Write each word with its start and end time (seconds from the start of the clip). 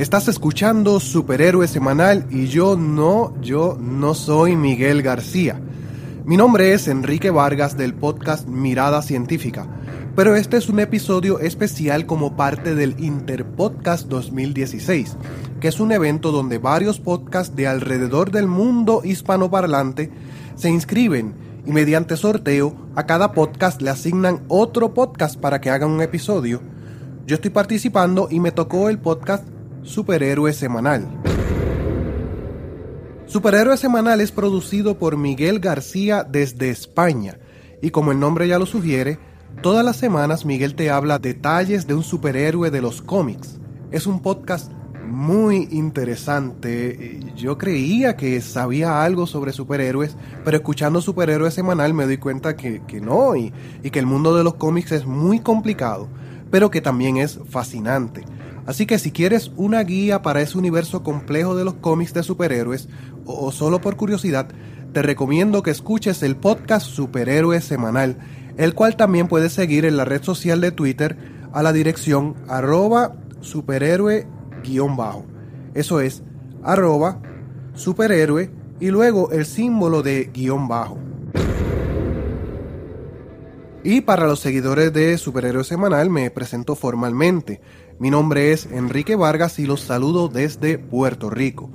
Estás 0.00 0.28
escuchando 0.28 0.98
Superhéroe 0.98 1.68
Semanal 1.68 2.24
y 2.30 2.46
yo 2.46 2.74
no, 2.74 3.34
yo 3.42 3.76
no 3.78 4.14
soy 4.14 4.56
Miguel 4.56 5.02
García. 5.02 5.60
Mi 6.24 6.38
nombre 6.38 6.72
es 6.72 6.88
Enrique 6.88 7.28
Vargas 7.28 7.76
del 7.76 7.92
podcast 7.92 8.48
Mirada 8.48 9.02
Científica, 9.02 9.66
pero 10.16 10.36
este 10.36 10.56
es 10.56 10.70
un 10.70 10.80
episodio 10.80 11.38
especial 11.38 12.06
como 12.06 12.34
parte 12.34 12.74
del 12.74 12.98
Interpodcast 12.98 14.08
2016, 14.08 15.18
que 15.60 15.68
es 15.68 15.80
un 15.80 15.92
evento 15.92 16.32
donde 16.32 16.56
varios 16.56 16.98
podcasts 16.98 17.54
de 17.54 17.66
alrededor 17.66 18.30
del 18.30 18.46
mundo 18.46 19.02
hispanoparlante 19.04 20.10
se 20.54 20.70
inscriben 20.70 21.34
y 21.66 21.72
mediante 21.72 22.16
sorteo 22.16 22.74
a 22.96 23.04
cada 23.04 23.32
podcast 23.32 23.82
le 23.82 23.90
asignan 23.90 24.44
otro 24.48 24.94
podcast 24.94 25.38
para 25.38 25.60
que 25.60 25.68
hagan 25.68 25.90
un 25.90 26.00
episodio. 26.00 26.62
Yo 27.26 27.34
estoy 27.34 27.50
participando 27.50 28.28
y 28.30 28.40
me 28.40 28.50
tocó 28.50 28.88
el 28.88 28.98
podcast 28.98 29.44
Superhéroe 29.82 30.52
Semanal. 30.52 31.08
Superhéroe 33.26 33.76
Semanal 33.78 34.20
es 34.20 34.30
producido 34.30 34.98
por 34.98 35.16
Miguel 35.16 35.58
García 35.58 36.22
desde 36.22 36.68
España 36.68 37.38
y 37.80 37.90
como 37.90 38.12
el 38.12 38.20
nombre 38.20 38.46
ya 38.46 38.58
lo 38.58 38.66
sugiere, 38.66 39.18
todas 39.62 39.84
las 39.84 39.96
semanas 39.96 40.44
Miguel 40.44 40.74
te 40.74 40.90
habla 40.90 41.18
detalles 41.18 41.86
de 41.86 41.94
un 41.94 42.02
superhéroe 42.02 42.70
de 42.70 42.82
los 42.82 43.00
cómics. 43.00 43.58
Es 43.90 44.06
un 44.06 44.20
podcast 44.20 44.70
muy 45.06 45.66
interesante. 45.70 47.20
Yo 47.34 47.56
creía 47.56 48.16
que 48.16 48.40
sabía 48.42 49.02
algo 49.02 49.26
sobre 49.26 49.52
superhéroes, 49.52 50.14
pero 50.44 50.58
escuchando 50.58 51.00
Superhéroe 51.00 51.50
Semanal 51.50 51.94
me 51.94 52.04
doy 52.04 52.18
cuenta 52.18 52.54
que, 52.54 52.82
que 52.86 53.00
no 53.00 53.34
y, 53.34 53.52
y 53.82 53.90
que 53.90 53.98
el 53.98 54.06
mundo 54.06 54.36
de 54.36 54.44
los 54.44 54.54
cómics 54.54 54.92
es 54.92 55.06
muy 55.06 55.40
complicado, 55.40 56.08
pero 56.50 56.70
que 56.70 56.82
también 56.82 57.16
es 57.16 57.40
fascinante. 57.48 58.24
Así 58.70 58.86
que 58.86 59.00
si 59.00 59.10
quieres 59.10 59.50
una 59.56 59.82
guía 59.82 60.22
para 60.22 60.42
ese 60.42 60.56
universo 60.56 61.02
complejo 61.02 61.56
de 61.56 61.64
los 61.64 61.74
cómics 61.74 62.14
de 62.14 62.22
superhéroes, 62.22 62.88
o, 63.26 63.50
solo 63.50 63.80
por 63.80 63.96
curiosidad, 63.96 64.46
te 64.92 65.02
recomiendo 65.02 65.64
que 65.64 65.72
escuches 65.72 66.22
el 66.22 66.36
podcast 66.36 66.86
Superhéroe 66.86 67.60
Semanal, 67.62 68.18
el 68.58 68.74
cual 68.74 68.94
también 68.94 69.26
puedes 69.26 69.52
seguir 69.54 69.86
en 69.86 69.96
la 69.96 70.04
red 70.04 70.22
social 70.22 70.60
de 70.60 70.70
Twitter 70.70 71.16
a 71.52 71.64
la 71.64 71.72
dirección 71.72 72.36
arroba 72.46 73.16
superhéroe 73.40 74.28
guion 74.62 74.96
bajo. 74.96 75.26
Eso 75.74 75.98
es 75.98 76.22
arroba 76.62 77.20
superhéroe 77.74 78.52
y 78.78 78.90
luego 78.90 79.32
el 79.32 79.46
símbolo 79.46 80.04
de 80.04 80.30
guion 80.32 80.68
bajo. 80.68 80.96
Y 83.82 84.02
para 84.02 84.26
los 84.26 84.40
seguidores 84.40 84.92
de 84.92 85.16
Superhéroe 85.16 85.64
Semanal 85.64 86.10
me 86.10 86.30
presento 86.30 86.76
formalmente. 86.76 87.62
Mi 88.00 88.10
nombre 88.10 88.52
es 88.52 88.64
Enrique 88.64 89.14
Vargas 89.14 89.58
y 89.58 89.66
los 89.66 89.82
saludo 89.82 90.28
desde 90.28 90.78
Puerto 90.78 91.28
Rico. 91.28 91.68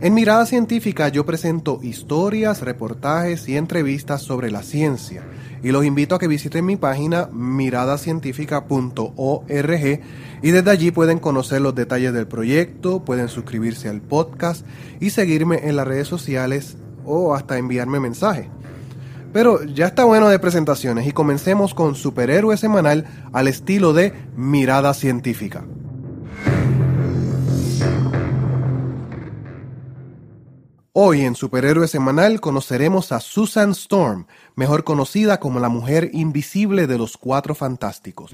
En 0.00 0.14
Mirada 0.14 0.46
Científica 0.46 1.10
yo 1.10 1.26
presento 1.26 1.80
historias, 1.82 2.62
reportajes 2.62 3.46
y 3.46 3.58
entrevistas 3.58 4.22
sobre 4.22 4.50
la 4.50 4.62
ciencia 4.62 5.22
y 5.62 5.70
los 5.70 5.84
invito 5.84 6.14
a 6.14 6.18
que 6.18 6.28
visiten 6.28 6.64
mi 6.64 6.76
página 6.76 7.28
miradacientifica.org 7.30 10.00
y 10.42 10.50
desde 10.50 10.70
allí 10.70 10.90
pueden 10.90 11.18
conocer 11.18 11.60
los 11.60 11.74
detalles 11.74 12.14
del 12.14 12.26
proyecto, 12.26 13.04
pueden 13.04 13.28
suscribirse 13.28 13.90
al 13.90 14.00
podcast 14.00 14.64
y 14.98 15.10
seguirme 15.10 15.68
en 15.68 15.76
las 15.76 15.86
redes 15.86 16.08
sociales 16.08 16.78
o 17.04 17.34
hasta 17.34 17.58
enviarme 17.58 18.00
mensajes. 18.00 18.46
Pero 19.34 19.64
ya 19.64 19.86
está 19.86 20.04
bueno 20.04 20.28
de 20.28 20.38
presentaciones 20.38 21.08
y 21.08 21.10
comencemos 21.10 21.74
con 21.74 21.96
Superhéroe 21.96 22.56
Semanal 22.56 23.04
al 23.32 23.48
estilo 23.48 23.92
de 23.92 24.14
Mirada 24.36 24.94
Científica. 24.94 25.64
Hoy 30.92 31.22
en 31.22 31.34
Superhéroe 31.34 31.88
Semanal 31.88 32.40
conoceremos 32.40 33.10
a 33.10 33.18
Susan 33.18 33.72
Storm, 33.72 34.28
mejor 34.54 34.84
conocida 34.84 35.40
como 35.40 35.58
la 35.58 35.68
mujer 35.68 36.10
invisible 36.12 36.86
de 36.86 36.96
los 36.96 37.16
Cuatro 37.16 37.56
Fantásticos. 37.56 38.30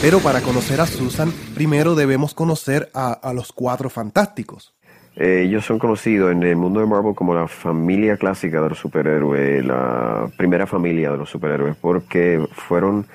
Pero 0.00 0.20
para 0.20 0.40
conocer 0.40 0.80
a 0.80 0.86
Susan, 0.86 1.32
primero 1.56 1.96
debemos 1.96 2.32
conocer 2.32 2.92
a, 2.94 3.10
a 3.10 3.32
los 3.32 3.50
Cuatro 3.50 3.90
Fantásticos. 3.90 4.72
Eh, 5.16 5.42
ellos 5.46 5.64
son 5.64 5.78
conocidos 5.78 6.32
en 6.32 6.42
el 6.42 6.56
mundo 6.56 6.80
de 6.80 6.86
Marvel 6.86 7.14
como 7.14 7.34
la 7.34 7.46
familia 7.46 8.16
clásica 8.16 8.62
de 8.62 8.70
los 8.70 8.78
superhéroes, 8.78 9.64
la 9.64 10.28
primera 10.36 10.66
familia 10.66 11.10
de 11.10 11.18
los 11.18 11.28
superhéroes, 11.28 11.76
porque 11.76 12.42
fueron 12.52 13.06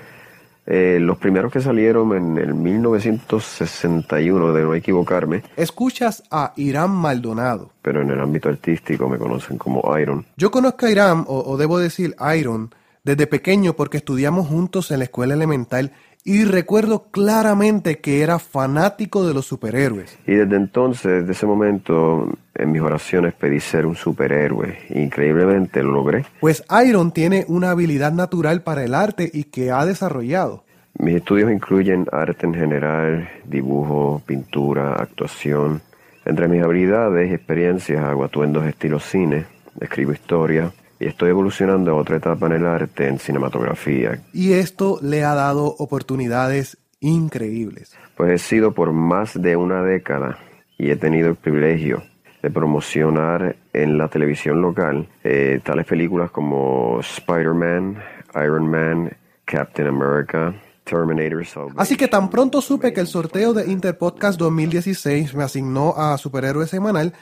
eh, 0.68 1.00
los 1.02 1.18
primeros 1.18 1.52
que 1.52 1.62
salieron 1.62 2.16
en 2.16 2.38
el 2.38 2.54
1961, 2.54 4.54
de 4.54 4.64
no 4.64 4.76
equivocarme, 4.76 5.44
Escuchas 5.56 6.24
a 6.30 6.54
Irán 6.58 6.92
Maldonado. 6.92 7.72
pero 7.82 8.02
en 8.02 8.12
el 8.12 8.20
ámbito 8.20 8.50
artístico 8.50 9.10
me 9.10 9.18
conocen 9.18 9.58
como 9.58 9.98
Iron. 9.98 10.26
Yo 10.36 10.52
conozco 10.52 10.86
a 10.86 10.92
Irán, 10.92 11.24
o, 11.28 11.40
o 11.52 11.58
debo 11.58 11.80
decir 11.80 12.16
Iron, 12.38 12.70
desde 13.04 13.26
pequeño 13.28 13.74
porque 13.74 13.98
estudiamos 13.98 14.48
juntos 14.48 14.92
en 14.92 15.00
la 15.00 15.06
escuela 15.06 15.34
elemental 15.34 15.94
y 16.24 16.44
recuerdo 16.44 17.08
claramente 17.12 18.00
que 18.00 18.22
era 18.22 18.40
fanático 18.40 19.26
de 19.26 19.34
los 19.34 19.46
superhéroes. 19.46 20.18
Y 20.28 20.34
desde 20.34 20.56
entonces, 20.56 21.22
desde 21.22 21.32
ese 21.32 21.46
momento, 21.46 22.30
en 22.56 22.72
mis 22.72 22.82
oraciones 22.82 23.34
pedí 23.34 23.60
ser 23.60 23.86
un 23.86 23.96
superhéroe. 23.96 24.78
Increíblemente 24.90 25.82
lo 25.84 25.92
logré. 25.92 26.26
Pues 26.42 26.64
Iron 26.86 27.12
tiene 27.12 27.46
una 27.48 27.72
habilidad 27.72 28.12
natural 28.12 28.62
para 28.62 28.84
el 28.84 28.94
arte 28.94 29.30
y 29.34 29.46
que 29.46 29.72
ha 29.72 29.86
desarrollado. 29.86 30.64
Mis 31.00 31.16
estudios 31.16 31.52
incluyen 31.52 32.08
arte 32.12 32.48
en 32.48 32.56
general, 32.56 33.30
dibujo, 33.46 34.22
pintura, 34.26 34.96
actuación. 34.96 35.82
Entre 36.26 36.48
mis 36.48 36.64
habilidades 36.64 37.30
y 37.30 37.36
experiencias 37.36 38.04
hago 38.04 38.24
atuendos 38.24 38.66
estilo 38.66 39.00
cine, 39.00 39.46
escribo 39.80 40.12
historia, 40.12 40.72
y 41.00 41.08
estoy 41.08 41.30
evolucionando 41.30 41.92
a 41.92 41.96
otra 41.96 42.18
etapa 42.18 42.48
en 42.48 42.54
el 42.54 42.66
arte, 42.66 43.08
en 43.08 43.20
cinematografía. 43.20 44.22
Y 44.34 44.54
esto 44.54 45.00
le 45.02 45.24
ha 45.24 45.34
dado 45.34 45.66
oportunidades 45.78 46.78
increíbles. 47.00 47.96
Pues 48.16 48.32
he 48.32 48.38
sido 48.38 48.74
por 48.74 48.92
más 48.92 49.40
de 49.40 49.56
una 49.56 49.84
década 49.84 50.38
y 50.78 50.90
he 50.90 50.96
tenido 50.96 51.30
el 51.30 51.36
privilegio 51.36 52.04
de 52.42 52.50
promocionar 52.50 53.56
en 53.74 53.98
la 53.98 54.08
televisión 54.08 54.62
local 54.62 55.08
eh, 55.24 55.60
tales 55.64 55.86
películas 55.86 56.32
como 56.32 57.00
Spider-Man, 57.00 57.98
Iron 58.36 58.70
Man, 58.70 59.12
Captain 59.46 59.88
America, 59.88 60.54
Terminator. 60.84 61.46
Salvation. 61.46 61.80
Así 61.80 61.96
que 61.98 62.08
tan 62.08 62.30
pronto 62.30 62.62
supe 62.62 62.94
que 62.94 63.02
el 63.02 63.08
sorteo 63.08 63.54
de 63.54 63.70
Interpodcast 63.70 64.40
2016 64.40 65.36
me 65.36 65.44
asignó 65.44 65.94
a 65.98 66.18
Superhéroe 66.18 66.68
Semanal, 66.68 67.14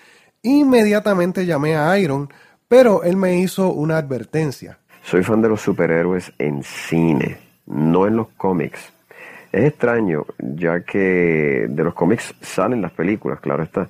inmediatamente 0.44 1.46
llamé 1.46 1.76
a 1.76 1.98
Iron 1.98 2.30
pero 2.68 3.04
él 3.04 3.18
me 3.18 3.40
hizo 3.40 3.72
una 3.72 3.98
advertencia. 3.98 4.80
Soy 5.04 5.24
fan 5.24 5.42
de 5.42 5.50
los 5.50 5.62
superhéroes 5.62 6.34
en 6.40 6.64
cine, 6.64 7.38
no 7.68 8.08
en 8.08 8.16
los 8.16 8.30
cómics. 8.38 8.92
Es 9.52 9.66
extraño, 9.66 10.26
ya 10.40 10.82
que 10.82 11.68
de 11.70 11.84
los 11.84 11.94
cómics 11.94 12.34
salen 12.42 12.82
las 12.82 12.92
películas, 12.92 13.40
claro 13.40 13.64
está. 13.64 13.88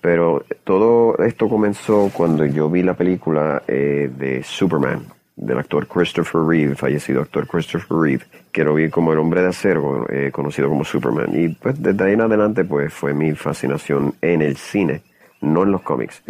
Pero 0.00 0.44
todo 0.64 1.16
esto 1.18 1.48
comenzó 1.48 2.10
cuando 2.12 2.44
yo 2.44 2.68
vi 2.68 2.82
la 2.82 2.94
película 2.94 3.62
eh, 3.68 4.10
de 4.14 4.42
Superman, 4.42 5.04
del 5.36 5.58
actor 5.58 5.86
Christopher 5.86 6.42
Reeve, 6.42 6.74
fallecido 6.74 7.22
actor 7.22 7.46
Christopher 7.46 7.96
Reeve, 7.98 8.24
que 8.50 8.64
lo 8.64 8.74
vi 8.74 8.90
como 8.90 9.12
el 9.12 9.18
hombre 9.18 9.42
de 9.42 9.48
acero, 9.48 10.06
eh, 10.10 10.30
conocido 10.32 10.68
como 10.68 10.84
Superman. 10.84 11.30
Y 11.32 11.48
pues 11.50 11.80
desde 11.82 12.04
ahí 12.04 12.14
en 12.14 12.22
adelante 12.22 12.64
pues 12.64 12.92
fue 12.92 13.14
mi 13.14 13.34
fascinación 13.34 14.14
en 14.20 14.42
el 14.42 14.56
cine, 14.56 15.02
no 15.40 15.62
en 15.62 15.72
los 15.72 15.82
cómics. 15.82 16.22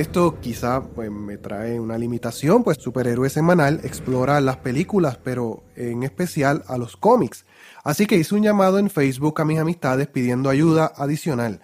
Esto 0.00 0.40
quizá 0.40 0.82
pues, 0.82 1.10
me 1.10 1.36
trae 1.36 1.78
una 1.78 1.98
limitación, 1.98 2.64
pues 2.64 2.78
Superhéroe 2.78 3.28
Semanal 3.28 3.82
explora 3.84 4.40
las 4.40 4.56
películas, 4.56 5.18
pero 5.22 5.62
en 5.76 6.04
especial 6.04 6.64
a 6.68 6.78
los 6.78 6.96
cómics. 6.96 7.44
Así 7.84 8.06
que 8.06 8.16
hice 8.16 8.34
un 8.34 8.42
llamado 8.42 8.78
en 8.78 8.88
Facebook 8.88 9.38
a 9.38 9.44
mis 9.44 9.58
amistades 9.58 10.06
pidiendo 10.06 10.48
ayuda 10.48 10.90
adicional. 10.96 11.60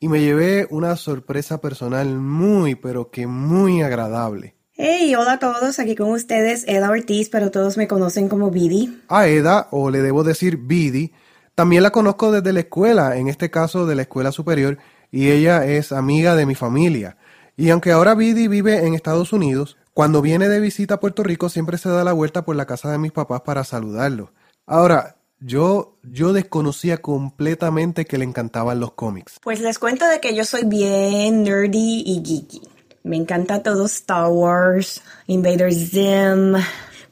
Y 0.00 0.08
me 0.08 0.22
llevé 0.22 0.66
una 0.70 0.96
sorpresa 0.96 1.60
personal 1.60 2.08
muy, 2.18 2.74
pero 2.74 3.10
que 3.10 3.26
muy 3.26 3.82
agradable. 3.82 4.56
Hey, 4.72 5.14
hola 5.14 5.34
a 5.34 5.38
todos, 5.38 5.78
aquí 5.78 5.94
con 5.94 6.10
ustedes 6.10 6.64
Eda 6.66 6.88
Ortiz, 6.88 7.28
pero 7.28 7.50
todos 7.50 7.76
me 7.76 7.86
conocen 7.86 8.30
como 8.30 8.50
Bidi. 8.50 9.02
A 9.08 9.26
Eda, 9.26 9.68
o 9.72 9.90
le 9.90 10.00
debo 10.00 10.24
decir 10.24 10.56
Bidi, 10.56 11.12
también 11.54 11.82
la 11.82 11.90
conozco 11.90 12.32
desde 12.32 12.54
la 12.54 12.60
escuela, 12.60 13.18
en 13.18 13.28
este 13.28 13.50
caso 13.50 13.84
de 13.84 13.94
la 13.94 14.02
escuela 14.02 14.32
superior, 14.32 14.78
y 15.10 15.32
ella 15.32 15.66
es 15.66 15.92
amiga 15.92 16.34
de 16.34 16.46
mi 16.46 16.54
familia. 16.54 17.18
Y 17.56 17.70
aunque 17.70 17.92
ahora 17.92 18.14
Bidi 18.14 18.48
vive 18.48 18.86
en 18.86 18.94
Estados 18.94 19.32
Unidos, 19.32 19.76
cuando 19.92 20.22
viene 20.22 20.48
de 20.48 20.60
visita 20.60 20.94
a 20.94 21.00
Puerto 21.00 21.22
Rico 21.22 21.48
siempre 21.48 21.78
se 21.78 21.88
da 21.88 22.02
la 22.02 22.12
vuelta 22.12 22.44
por 22.44 22.56
la 22.56 22.66
casa 22.66 22.90
de 22.90 22.98
mis 22.98 23.12
papás 23.12 23.42
para 23.42 23.62
saludarlo. 23.62 24.32
Ahora, 24.66 25.16
yo, 25.38 25.98
yo 26.02 26.32
desconocía 26.32 26.98
completamente 26.98 28.06
que 28.06 28.18
le 28.18 28.24
encantaban 28.24 28.80
los 28.80 28.92
cómics. 28.92 29.38
Pues 29.42 29.60
les 29.60 29.78
cuento 29.78 30.06
de 30.06 30.20
que 30.20 30.34
yo 30.34 30.44
soy 30.44 30.64
bien 30.64 31.44
nerdy 31.44 32.02
y 32.06 32.22
geeky. 32.24 32.62
Me 33.04 33.16
encanta 33.16 33.62
todo 33.62 33.84
Star 33.84 34.28
Wars, 34.28 35.02
Invader 35.26 35.72
Zim, 35.72 36.54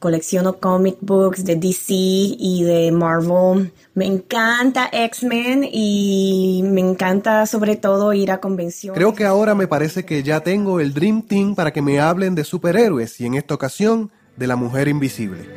colecciono 0.03 0.59
comic 0.59 0.97
books 0.99 1.45
de 1.45 1.55
DC 1.55 1.93
y 1.93 2.63
de 2.65 2.91
Marvel. 2.91 3.71
Me 3.93 4.05
encanta 4.05 4.89
X-Men 4.91 5.63
y 5.71 6.61
me 6.65 6.81
encanta 6.81 7.45
sobre 7.45 7.77
todo 7.77 8.11
ir 8.11 8.29
a 8.29 8.41
convenciones. 8.41 8.97
Creo 8.97 9.13
que 9.13 9.23
ahora 9.23 9.55
me 9.55 9.65
parece 9.65 10.03
que 10.03 10.21
ya 10.21 10.41
tengo 10.41 10.81
el 10.81 10.93
Dream 10.93 11.21
Team 11.21 11.55
para 11.55 11.71
que 11.71 11.81
me 11.81 12.01
hablen 12.01 12.35
de 12.35 12.43
superhéroes 12.43 13.21
y 13.21 13.27
en 13.27 13.35
esta 13.35 13.53
ocasión 13.53 14.11
de 14.35 14.47
la 14.47 14.57
mujer 14.57 14.89
invisible. 14.89 15.47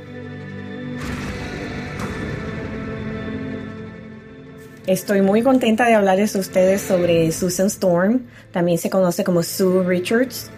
Estoy 4.86 5.22
muy 5.22 5.42
contenta 5.42 5.86
de 5.86 5.94
hablarles 5.94 6.36
a 6.36 6.38
ustedes 6.38 6.82
sobre 6.82 7.32
Susan 7.32 7.66
Storm, 7.66 8.26
también 8.52 8.78
se 8.78 8.90
conoce 8.90 9.24
como 9.24 9.42
Sue 9.42 9.82
Richards. 9.82 10.52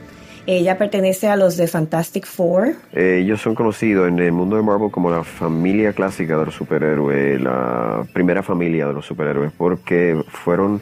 Ella 0.51 0.79
pertenece 0.79 1.29
a 1.29 1.37
los 1.37 1.59
de 1.59 1.67
Fantastic 1.67 2.25
Four. 2.25 2.75
Eh, 2.95 3.21
ellos 3.23 3.39
son 3.39 3.55
conocidos 3.55 4.09
en 4.09 4.19
el 4.19 4.33
mundo 4.33 4.57
de 4.57 4.63
Marvel 4.63 4.91
como 4.91 5.11
la 5.11 5.23
familia 5.23 5.93
clásica 5.93 6.39
de 6.39 6.47
los 6.47 6.55
superhéroes, 6.55 7.39
la 7.39 8.07
primera 8.15 8.43
familia 8.43 8.87
de 8.87 8.95
los 8.95 9.05
superhéroes, 9.05 9.53
porque 9.53 10.19
fueron 10.27 10.81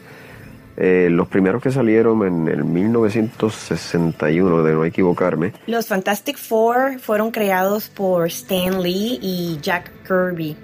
eh, 0.77 1.09
los 1.11 1.27
primeros 1.27 1.61
que 1.61 1.69
salieron 1.69 2.25
en 2.25 2.47
el 2.47 2.63
1961, 2.63 4.63
de 4.63 4.73
no 4.73 4.85
equivocarme. 4.85 5.51
Los 5.65 5.87
Fantastic 5.87 6.37
Four 6.37 6.99
fueron 6.99 7.31
creados 7.31 7.89
por 7.89 8.27
Stan 8.27 8.81
Lee 8.81 9.19
y 9.21 9.59
Jack 9.61 9.91
Kirby. 10.07 10.55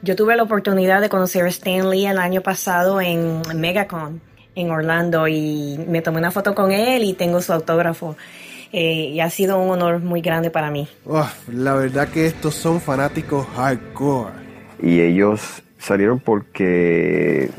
Yo 0.00 0.16
tuve 0.16 0.36
la 0.36 0.44
oportunidad 0.44 1.02
de 1.02 1.10
conocer 1.10 1.44
a 1.44 1.48
Stan 1.48 1.90
Lee 1.90 2.06
el 2.06 2.16
año 2.16 2.40
pasado 2.40 2.98
en 3.02 3.42
MegaCon 3.54 4.22
en 4.54 4.70
Orlando 4.70 5.28
y 5.28 5.78
me 5.88 6.02
tomé 6.02 6.18
una 6.18 6.30
foto 6.30 6.54
con 6.54 6.72
él 6.72 7.04
y 7.04 7.14
tengo 7.14 7.40
su 7.40 7.52
autógrafo. 7.52 8.16
Eh, 8.72 9.12
y 9.14 9.20
ha 9.20 9.30
sido 9.30 9.58
un 9.58 9.70
honor 9.70 10.00
muy 10.00 10.20
grande 10.20 10.50
para 10.50 10.70
mí. 10.70 10.86
la 11.48 11.74
verdad 11.74 12.08
que 12.08 12.26
estos 12.26 12.54
son 12.54 12.80
fanáticos 12.80 13.46
hardcore. 13.56 14.32
Y 14.82 15.00
ellos 15.00 15.62
salieron 15.78 16.20
porque 16.20 17.50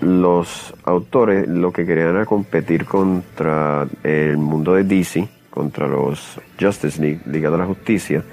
los 0.00 0.74
autores 0.84 1.46
lo 1.48 1.72
que 1.72 1.86
querían 1.86 2.10
era 2.10 2.26
competir 2.26 2.84
contra 2.84 3.86
el 4.02 4.36
mundo 4.38 4.74
de 4.74 4.84
DC, 4.84 5.28
contra 5.50 5.86
los 5.86 6.40
Justice 6.60 7.00
League, 7.00 7.20
Liga 7.26 7.50
de 7.50 7.58
la 7.58 7.66
Justicia, 7.66 8.24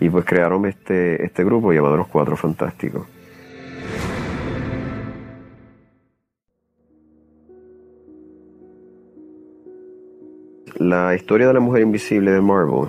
y 0.00 0.10
pues 0.10 0.24
crearon 0.24 0.66
este, 0.66 1.24
este 1.24 1.44
grupo 1.44 1.72
llamado 1.72 1.96
Los 1.96 2.08
Cuatro 2.08 2.36
Fantásticos. 2.36 3.06
La 10.78 11.14
historia 11.14 11.46
de 11.46 11.54
la 11.54 11.60
mujer 11.60 11.82
invisible 11.82 12.32
de 12.32 12.40
Marvel, 12.42 12.88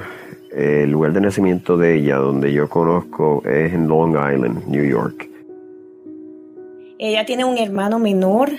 el 0.52 0.92
lugar 0.92 1.14
de 1.14 1.22
nacimiento 1.22 1.78
de 1.78 1.96
ella, 1.96 2.18
donde 2.18 2.52
yo 2.52 2.68
conozco, 2.68 3.42
es 3.46 3.74
en 3.74 3.88
Long 3.88 4.12
Island, 4.12 4.68
New 4.68 4.84
York. 4.84 5.30
Ella 7.00 7.26
tiene 7.26 7.46
un 7.46 7.58
hermano 7.58 7.98
menor 7.98 8.50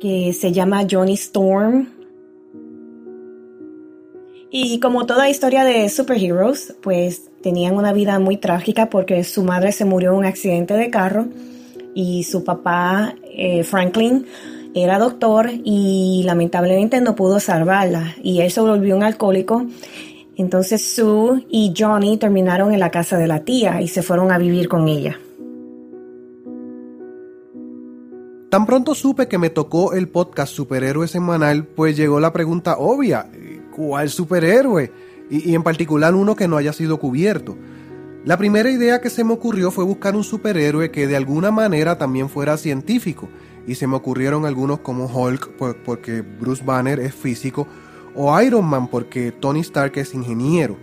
que 0.00 0.32
se 0.32 0.52
llama 0.52 0.86
Johnny 0.88 1.14
Storm. 1.14 1.88
Y 4.52 4.78
como 4.78 5.04
toda 5.04 5.28
historia 5.28 5.64
de 5.64 5.88
superheroes, 5.88 6.76
pues 6.80 7.28
tenían 7.42 7.74
una 7.74 7.92
vida 7.92 8.20
muy 8.20 8.36
trágica 8.36 8.88
porque 8.88 9.24
su 9.24 9.42
madre 9.42 9.72
se 9.72 9.84
murió 9.84 10.12
en 10.12 10.18
un 10.18 10.24
accidente 10.26 10.74
de 10.74 10.90
carro 10.90 11.26
y 11.92 12.22
su 12.22 12.44
papá, 12.44 13.16
eh, 13.24 13.64
Franklin, 13.64 14.26
era 14.82 14.98
doctor 14.98 15.50
y 15.64 16.22
lamentablemente 16.26 17.00
no 17.00 17.14
pudo 17.14 17.40
salvarla 17.40 18.14
y 18.22 18.40
él 18.40 18.50
se 18.50 18.60
volvió 18.60 18.94
un 18.94 19.02
alcohólico. 19.02 19.64
Entonces 20.36 20.84
Sue 20.84 21.46
y 21.48 21.72
Johnny 21.76 22.18
terminaron 22.18 22.74
en 22.74 22.80
la 22.80 22.90
casa 22.90 23.16
de 23.16 23.26
la 23.26 23.40
tía 23.40 23.80
y 23.80 23.88
se 23.88 24.02
fueron 24.02 24.30
a 24.30 24.38
vivir 24.38 24.68
con 24.68 24.86
ella. 24.86 25.18
Tan 28.50 28.66
pronto 28.66 28.94
supe 28.94 29.28
que 29.28 29.38
me 29.38 29.50
tocó 29.50 29.94
el 29.94 30.08
podcast 30.08 30.52
Superhéroe 30.52 31.08
Semanal, 31.08 31.64
pues 31.64 31.96
llegó 31.96 32.20
la 32.20 32.32
pregunta 32.32 32.76
obvia, 32.78 33.30
¿cuál 33.74 34.10
superhéroe? 34.10 34.92
Y, 35.30 35.50
y 35.50 35.54
en 35.54 35.62
particular 35.62 36.14
uno 36.14 36.36
que 36.36 36.48
no 36.48 36.58
haya 36.58 36.74
sido 36.74 36.98
cubierto. 37.00 37.56
La 38.26 38.36
primera 38.36 38.70
idea 38.70 39.00
que 39.00 39.08
se 39.08 39.24
me 39.24 39.32
ocurrió 39.32 39.70
fue 39.70 39.84
buscar 39.84 40.14
un 40.14 40.24
superhéroe 40.24 40.90
que 40.90 41.06
de 41.06 41.16
alguna 41.16 41.50
manera 41.50 41.96
también 41.96 42.28
fuera 42.28 42.56
científico 42.56 43.28
y 43.66 43.74
se 43.74 43.86
me 43.86 43.96
ocurrieron 43.96 44.46
algunos 44.46 44.80
como 44.80 45.06
Hulk 45.06 45.56
porque 45.84 46.22
Bruce 46.22 46.62
Banner 46.64 47.00
es 47.00 47.14
físico 47.14 47.66
o 48.14 48.40
Iron 48.40 48.64
Man 48.64 48.88
porque 48.88 49.32
Tony 49.32 49.60
Stark 49.60 49.92
es 49.96 50.14
ingeniero. 50.14 50.76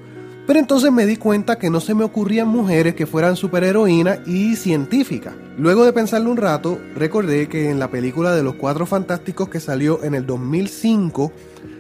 Pero 0.46 0.60
entonces 0.60 0.92
me 0.92 1.06
di 1.06 1.16
cuenta 1.16 1.58
que 1.58 1.70
no 1.70 1.80
se 1.80 1.96
me 1.96 2.04
ocurrían 2.04 2.50
mujeres 2.50 2.96
que 2.96 3.06
fueran 3.06 3.38
superheroínas 3.38 4.28
y 4.28 4.58
científicas. 4.58 5.34
Luego 5.58 5.86
de 5.86 5.94
pensarlo 5.94 6.30
un 6.30 6.38
rato, 6.38 6.80
recordé 6.96 7.48
que 7.48 7.70
en 7.70 7.80
la 7.80 7.90
película 7.90 8.36
de 8.36 8.44
los 8.44 8.56
Cuatro 8.56 8.86
Fantásticos 8.86 9.48
que 9.48 9.62
salió 9.62 10.04
en 10.04 10.16
el 10.16 10.25
2005, 10.25 11.32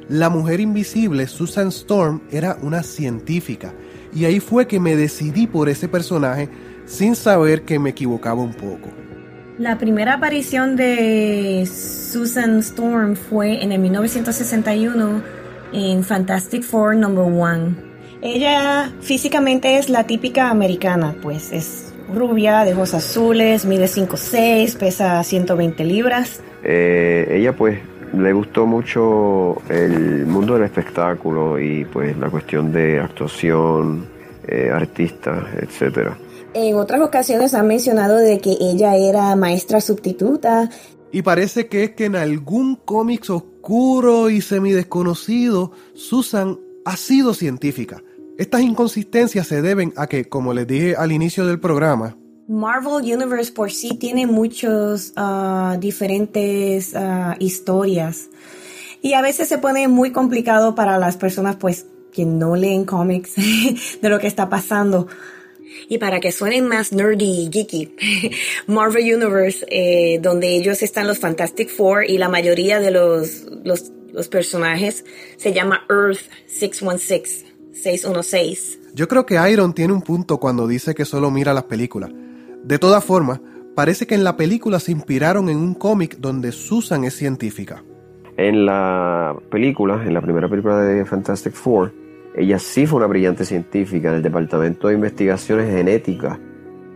la 0.07 0.29
mujer 0.29 0.61
invisible 0.61 1.27
Susan 1.27 1.67
Storm 1.69 2.21
era 2.31 2.57
una 2.61 2.83
científica 2.83 3.73
y 4.13 4.25
ahí 4.25 4.39
fue 4.39 4.67
que 4.67 4.79
me 4.79 4.95
decidí 4.95 5.45
por 5.45 5.67
ese 5.67 5.89
personaje 5.89 6.49
sin 6.85 7.15
saber 7.15 7.63
que 7.63 7.79
me 7.79 7.89
equivocaba 7.89 8.41
un 8.41 8.53
poco. 8.53 9.02
La 9.59 9.77
primera 9.77 10.15
aparición 10.15 10.75
de 10.75 11.67
Susan 11.67 12.57
Storm 12.59 13.15
fue 13.15 13.63
en 13.63 13.71
el 13.71 13.79
1961 13.81 15.21
en 15.71 16.03
Fantastic 16.03 16.63
Four 16.63 16.95
Number 16.95 17.25
One. 17.25 17.75
Ella 18.23 18.91
físicamente 19.01 19.77
es 19.77 19.89
la 19.89 20.05
típica 20.05 20.49
americana, 20.49 21.13
pues 21.21 21.51
es 21.51 21.93
rubia, 22.11 22.63
de 22.65 22.73
ojos 22.73 22.95
azules, 22.95 23.65
mide 23.65 23.85
5'6, 23.85 24.75
pesa 24.75 25.23
120 25.23 25.85
libras. 25.85 26.41
Eh, 26.63 27.27
ella 27.29 27.53
pues 27.53 27.77
le 28.17 28.33
gustó 28.33 28.65
mucho 28.65 29.61
el 29.69 30.25
mundo 30.25 30.55
del 30.55 30.63
espectáculo 30.63 31.59
y 31.59 31.85
pues 31.85 32.17
la 32.17 32.29
cuestión 32.31 32.71
de 32.71 32.99
actuación, 32.99 34.07
eh, 34.47 34.71
artistas, 34.73 35.43
etcétera. 35.61 36.17
En 36.53 36.75
otras 36.75 37.01
ocasiones 37.01 37.53
ha 37.53 37.63
mencionado 37.63 38.17
de 38.17 38.39
que 38.39 38.57
ella 38.59 38.95
era 38.95 39.35
maestra 39.35 39.81
sustituta. 39.81 40.69
Y 41.11 41.21
parece 41.21 41.67
que 41.67 41.83
es 41.83 41.91
que 41.91 42.05
en 42.05 42.15
algún 42.15 42.75
cómic 42.75 43.29
oscuro 43.29 44.29
y 44.29 44.41
semidesconocido, 44.41 45.71
Susan 45.93 46.59
ha 46.85 46.97
sido 46.97 47.33
científica. 47.33 48.03
Estas 48.37 48.61
inconsistencias 48.61 49.47
se 49.47 49.61
deben 49.61 49.93
a 49.95 50.07
que, 50.07 50.25
como 50.25 50.53
les 50.53 50.67
dije 50.67 50.95
al 50.95 51.11
inicio 51.11 51.45
del 51.45 51.59
programa, 51.59 52.17
Marvel 52.47 53.13
Universe 53.13 53.51
por 53.51 53.71
sí 53.71 53.97
tiene 53.97 54.27
muchos 54.27 55.13
ah, 55.15 55.77
diferentes 55.79 56.93
ah, 56.95 57.35
historias 57.39 58.29
y 59.01 59.13
a 59.13 59.21
veces 59.21 59.47
se 59.47 59.57
pone 59.57 59.87
muy 59.87 60.11
complicado 60.11 60.75
para 60.75 60.97
las 60.97 61.17
personas 61.17 61.55
pues 61.57 61.87
que 62.11 62.25
no 62.25 62.55
leen 62.55 62.85
cómics 62.85 63.35
de 64.01 64.09
lo 64.09 64.19
que 64.19 64.27
está 64.27 64.49
pasando. 64.49 65.07
Y 65.89 65.97
para 65.97 66.19
que 66.19 66.31
suenen 66.31 66.67
más 66.67 66.93
nerdy 66.93 67.45
y 67.45 67.49
geeky, 67.51 67.95
Marvel 68.67 69.03
Universe, 69.03 69.65
eh, 69.69 70.19
donde 70.21 70.55
ellos 70.55 70.81
están 70.81 71.07
los 71.07 71.19
Fantastic 71.19 71.69
Four 71.69 72.09
y 72.09 72.17
la 72.17 72.29
mayoría 72.29 72.79
de 72.79 72.91
los, 72.91 73.45
los, 73.63 73.91
los 74.11 74.27
personajes, 74.27 75.05
se 75.37 75.53
llama 75.53 75.85
Earth 75.89 76.21
616, 76.47 77.45
616. 77.73 78.79
Yo 78.93 79.07
creo 79.07 79.25
que 79.25 79.39
Iron 79.51 79.73
tiene 79.73 79.93
un 79.93 80.01
punto 80.01 80.39
cuando 80.39 80.67
dice 80.67 80.93
que 80.93 81.05
solo 81.05 81.31
mira 81.31 81.53
las 81.53 81.63
películas. 81.63 82.11
De 82.63 82.77
todas 82.77 83.03
formas, 83.03 83.41
parece 83.75 84.05
que 84.05 84.15
en 84.15 84.23
la 84.23 84.37
película 84.37 84.79
se 84.79 84.91
inspiraron 84.91 85.49
en 85.49 85.57
un 85.57 85.73
cómic 85.73 86.17
donde 86.19 86.51
Susan 86.51 87.03
es 87.03 87.15
científica. 87.15 87.83
En 88.37 88.65
la 88.65 89.35
película, 89.49 90.03
en 90.05 90.13
la 90.13 90.21
primera 90.21 90.47
película 90.47 90.77
de 90.79 91.05
Fantastic 91.05 91.53
Four, 91.53 91.93
ella 92.35 92.57
sí 92.57 92.87
fue 92.87 92.97
una 92.97 93.07
brillante 93.07 93.45
científica 93.45 94.09
en 94.09 94.15
el 94.15 94.21
Departamento 94.23 94.87
de 94.87 94.95
Investigaciones 94.95 95.69
Genéticas 95.69 96.39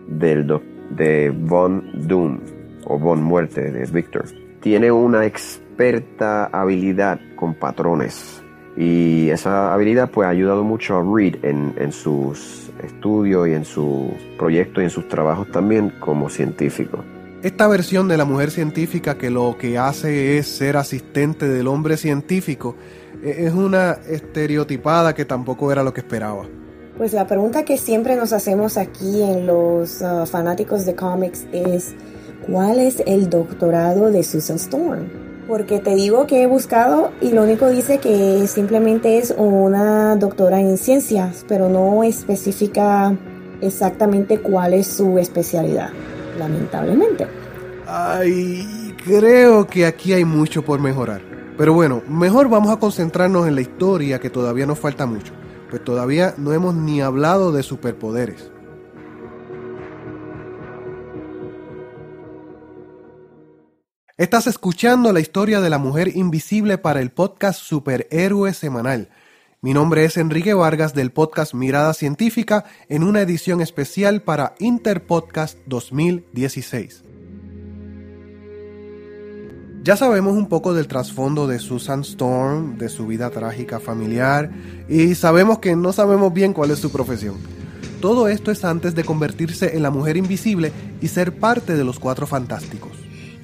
del 0.07 0.47
de 0.89 1.29
Von 1.29 2.07
Doom 2.07 2.39
o 2.85 2.97
Von 2.97 3.21
Muerte 3.21 3.71
de 3.71 3.85
Victor. 3.91 4.25
Tiene 4.61 4.91
una 4.91 5.25
experta 5.25 6.45
habilidad 6.45 7.19
con 7.35 7.53
patrones 7.53 8.41
y 8.75 9.29
esa 9.29 9.73
habilidad 9.73 10.09
pues 10.09 10.25
ha 10.27 10.29
ayudado 10.29 10.63
mucho 10.63 10.97
a 10.97 11.03
Reed 11.03 11.43
en, 11.43 11.73
en 11.77 11.91
sus 11.91 12.71
estudios 12.83 13.47
y 13.47 13.53
en 13.53 13.65
sus 13.65 14.11
proyectos 14.37 14.81
y 14.81 14.85
en 14.85 14.89
sus 14.89 15.07
trabajos 15.07 15.51
también 15.51 15.91
como 15.99 16.29
científico. 16.29 17.03
Esta 17.43 17.67
versión 17.67 18.07
de 18.07 18.17
la 18.17 18.25
mujer 18.25 18.49
científica 18.49 19.17
que 19.17 19.29
lo 19.29 19.57
que 19.59 19.77
hace 19.77 20.37
es 20.37 20.47
ser 20.47 20.75
asistente 20.75 21.47
del 21.47 21.67
hombre 21.67 21.95
científico 21.95 22.75
es 23.23 23.53
una 23.53 23.99
estereotipada 24.07 25.13
que 25.13 25.25
tampoco 25.25 25.71
era 25.71 25.83
lo 25.83 25.93
que 25.93 26.01
esperaba. 26.01 26.45
Pues 26.97 27.13
la 27.13 27.27
pregunta 27.27 27.63
que 27.63 27.77
siempre 27.77 28.15
nos 28.15 28.33
hacemos 28.33 28.77
aquí 28.77 29.21
en 29.21 29.45
los 29.45 30.01
ah, 30.01 30.25
fanáticos 30.25 30.85
de 30.85 30.95
cómics 30.95 31.45
es, 31.51 31.93
¿cuál 32.49 32.79
es 32.79 33.03
el 33.05 33.29
doctorado 33.29 34.09
de 34.09 34.23
Susan 34.23 34.55
Storm? 34.55 35.07
Porque 35.47 35.79
te 35.79 35.95
digo 35.95 36.25
que 36.25 36.41
he 36.41 36.47
buscado 36.47 37.11
y 37.21 37.31
lo 37.31 37.43
único 37.43 37.69
dice 37.69 37.99
que 37.99 38.47
simplemente 38.47 39.19
es 39.19 39.33
una 39.37 40.15
doctora 40.15 40.59
en 40.59 40.77
ciencias, 40.77 41.45
pero 41.47 41.69
no 41.69 42.03
especifica 42.03 43.15
exactamente 43.61 44.39
cuál 44.39 44.73
es 44.73 44.87
su 44.87 45.19
especialidad, 45.19 45.89
lamentablemente. 46.37 47.27
Ay, 47.85 48.95
creo 49.05 49.67
que 49.67 49.85
aquí 49.85 50.13
hay 50.13 50.25
mucho 50.25 50.63
por 50.63 50.79
mejorar. 50.79 51.36
Pero 51.57 51.73
bueno, 51.73 52.03
mejor 52.07 52.49
vamos 52.49 52.71
a 52.71 52.79
concentrarnos 52.79 53.47
en 53.47 53.55
la 53.55 53.61
historia 53.61 54.19
que 54.19 54.29
todavía 54.29 54.67
nos 54.67 54.77
falta 54.77 55.07
mucho, 55.07 55.33
pues 55.71 55.83
todavía 55.83 56.35
no 56.37 56.53
hemos 56.53 56.75
ni 56.75 57.01
hablado 57.01 57.51
de 57.51 57.63
superpoderes. 57.63 58.51
Estás 64.17 64.47
escuchando 64.47 65.11
la 65.13 65.19
historia 65.19 65.59
de 65.59 65.69
la 65.69 65.77
mujer 65.79 66.15
invisible 66.15 66.77
para 66.77 67.01
el 67.01 67.11
podcast 67.11 67.59
Superhéroe 67.59 68.53
Semanal. 68.53 69.09
Mi 69.61 69.73
nombre 69.73 70.05
es 70.05 70.17
Enrique 70.17 70.53
Vargas 70.53 70.93
del 70.93 71.11
podcast 71.11 71.55
Mirada 71.55 71.93
Científica 71.93 72.65
en 72.89 73.03
una 73.03 73.21
edición 73.21 73.61
especial 73.61 74.21
para 74.21 74.53
Interpodcast 74.59 75.57
2016. 75.65 77.06
Ya 79.87 79.95
sabemos 79.95 80.35
un 80.35 80.49
poco 80.49 80.73
del 80.73 80.89
trasfondo 80.89 81.47
de 81.47 81.59
Susan 81.59 82.01
Storm, 82.01 82.77
de 82.77 82.89
su 82.89 83.07
vida 83.07 83.29
trágica 83.29 83.79
familiar, 83.79 84.51
y 84.89 85.15
sabemos 85.15 85.59
que 85.59 85.77
no 85.77 85.93
sabemos 85.93 86.33
bien 86.33 86.51
cuál 86.51 86.71
es 86.71 86.79
su 86.79 86.91
profesión. 86.91 87.37
Todo 88.01 88.27
esto 88.27 88.51
es 88.51 88.65
antes 88.65 88.95
de 88.95 89.05
convertirse 89.05 89.77
en 89.77 89.83
la 89.83 89.89
mujer 89.89 90.17
invisible 90.17 90.73
y 90.99 91.07
ser 91.07 91.39
parte 91.39 91.77
de 91.77 91.85
los 91.85 91.99
Cuatro 91.99 92.27
Fantásticos. 92.27 92.91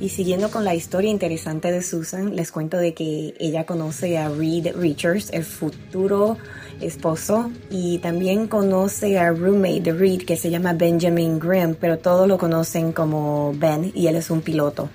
Y 0.02 0.10
siguiendo 0.10 0.52
con 0.52 0.66
la 0.66 0.76
historia 0.76 1.10
interesante 1.10 1.72
de 1.72 1.82
Susan, 1.82 2.36
les 2.36 2.52
cuento 2.52 2.76
de 2.76 2.94
que 2.94 3.36
ella 3.40 3.66
conoce 3.66 4.18
a 4.18 4.28
Reed 4.28 4.76
Richards, 4.76 5.30
el 5.32 5.46
futuro 5.46 6.36
esposo, 6.82 7.52
y 7.70 8.00
también 8.00 8.48
conoce 8.50 9.18
a 9.18 9.32
roommate 9.32 9.80
de 9.80 9.94
Reed 9.94 10.24
que 10.24 10.36
se 10.36 10.50
llama 10.50 10.74
Benjamin 10.74 11.40
Grimm, 11.40 11.76
pero 11.80 12.00
todos 12.00 12.28
lo 12.28 12.38
conocen 12.38 12.92
como 12.92 13.54
Ben 13.56 13.94
y 13.96 14.08
él 14.08 14.18
es 14.18 14.30
un 14.30 14.42
piloto. 14.42 14.90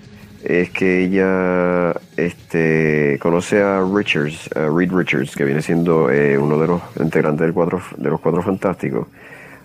Es 0.44 0.70
que 0.70 1.04
ella 1.04 1.94
este, 2.16 3.18
conoce 3.20 3.62
a 3.62 3.82
Richards, 3.82 4.48
Reed 4.54 4.92
Richards, 4.92 5.34
que 5.34 5.44
viene 5.44 5.62
siendo 5.62 6.10
eh, 6.10 6.38
uno 6.38 6.58
de 6.58 6.68
los 6.68 6.82
integrantes 7.00 7.40
del 7.46 7.52
cuatro, 7.52 7.80
de 7.96 8.10
los 8.10 8.20
Cuatro 8.20 8.42
Fantásticos, 8.42 9.06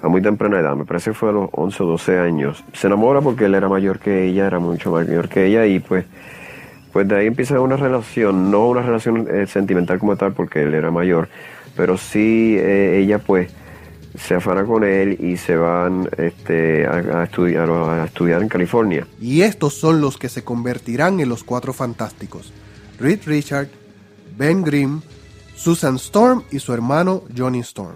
a 0.02 0.08
muy 0.08 0.22
temprana 0.22 0.60
edad, 0.60 0.76
me 0.76 0.84
parece 0.84 1.12
que 1.12 1.14
fue 1.14 1.30
a 1.30 1.32
los 1.32 1.50
11 1.54 1.84
o 1.84 1.86
12 1.86 2.20
años. 2.20 2.64
Se 2.74 2.88
enamora 2.88 3.22
porque 3.22 3.46
él 3.46 3.56
era 3.56 3.70
mayor 3.70 4.00
que 4.00 4.26
ella, 4.26 4.48
era 4.48 4.60
mucho 4.60 4.92
mayor 4.92 5.30
que 5.30 5.46
ella, 5.46 5.66
y 5.66 5.80
pues, 5.80 6.06
pues 6.92 7.08
de 7.08 7.16
ahí 7.16 7.28
empieza 7.28 7.60
una 7.62 7.78
relación, 7.78 8.52
no 8.52 8.68
una 8.68 8.82
relación 8.82 9.28
eh, 9.32 9.48
sentimental 9.48 10.00
como 10.00 10.18
tal, 10.18 10.34
porque 10.34 10.64
él 10.64 10.74
era 10.74 10.92
mayor, 10.92 11.30
pero 11.78 11.98
sí 11.98 12.58
eh, 12.60 13.00
ella 13.00 13.20
pues 13.20 13.54
se 14.18 14.36
afana 14.36 14.64
con 14.66 14.84
él 14.84 15.18
y 15.20 15.38
se 15.38 15.56
van 15.56 16.10
este, 16.18 16.86
a, 16.86 17.22
a 17.22 17.24
estudiar, 17.24 17.70
a 17.70 18.06
estudiar 18.06 18.42
en 18.42 18.50
California. 18.50 19.08
Y 19.20 19.42
estos 19.42 19.74
son 19.74 20.02
los 20.02 20.18
que 20.18 20.30
se 20.30 20.44
convertirán 20.44 21.20
en 21.20 21.30
los 21.30 21.44
Cuatro 21.44 21.74
Fantásticos. 21.74 22.54
Reed 23.00 23.22
Richard, 23.26 23.70
Ben 24.38 24.64
Grimm, 24.64 25.02
Susan 25.56 25.96
Storm 25.96 26.44
y 26.52 26.60
su 26.60 26.74
hermano 26.74 27.24
Johnny 27.36 27.60
Storm. 27.60 27.96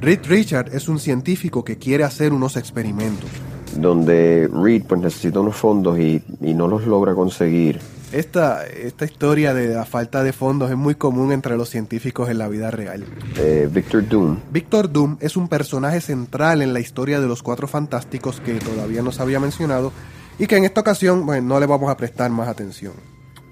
Reed 0.00 0.20
Richard 0.28 0.74
es 0.74 0.88
un 0.88 0.98
científico 0.98 1.62
que 1.64 1.78
quiere 1.78 2.02
hacer 2.04 2.32
unos 2.32 2.56
experimentos. 2.56 3.30
donde 3.76 4.48
Reed 4.52 4.84
pues 4.86 5.00
necesita 5.00 5.40
unos 5.40 5.56
fondos 5.56 5.98
y, 5.98 6.22
y 6.40 6.54
no 6.54 6.68
los 6.68 6.86
logra 6.86 7.14
conseguir. 7.14 7.80
Esta, 8.12 8.66
esta 8.66 9.06
historia 9.06 9.54
de 9.54 9.68
la 9.74 9.86
falta 9.86 10.22
de 10.22 10.34
fondos 10.34 10.70
es 10.70 10.76
muy 10.76 10.94
común 10.94 11.32
entre 11.32 11.56
los 11.56 11.70
científicos 11.70 12.28
en 12.28 12.38
la 12.38 12.48
vida 12.48 12.70
real. 12.70 13.04
Eh, 13.38 13.68
Victor 13.72 14.06
Doom, 14.06 14.38
Victor 14.50 14.92
Doom 14.92 15.16
es 15.20 15.36
un 15.36 15.48
personaje 15.48 16.00
central 16.00 16.60
en 16.60 16.74
la 16.74 16.80
historia 16.80 17.20
de 17.20 17.26
los 17.26 17.42
Cuatro 17.42 17.66
Fantásticos 17.66 18.40
que 18.40 18.52
todavía 18.54 19.00
no 19.02 19.12
se 19.12 19.22
había 19.22 19.40
mencionado 19.40 19.92
y 20.38 20.46
que 20.46 20.56
en 20.56 20.64
esta 20.64 20.82
ocasión 20.82 21.24
bueno, 21.24 21.48
no 21.48 21.60
le 21.60 21.66
vamos 21.66 21.90
a 21.90 21.96
prestar 21.96 22.30
más 22.30 22.48
atención. 22.48 22.92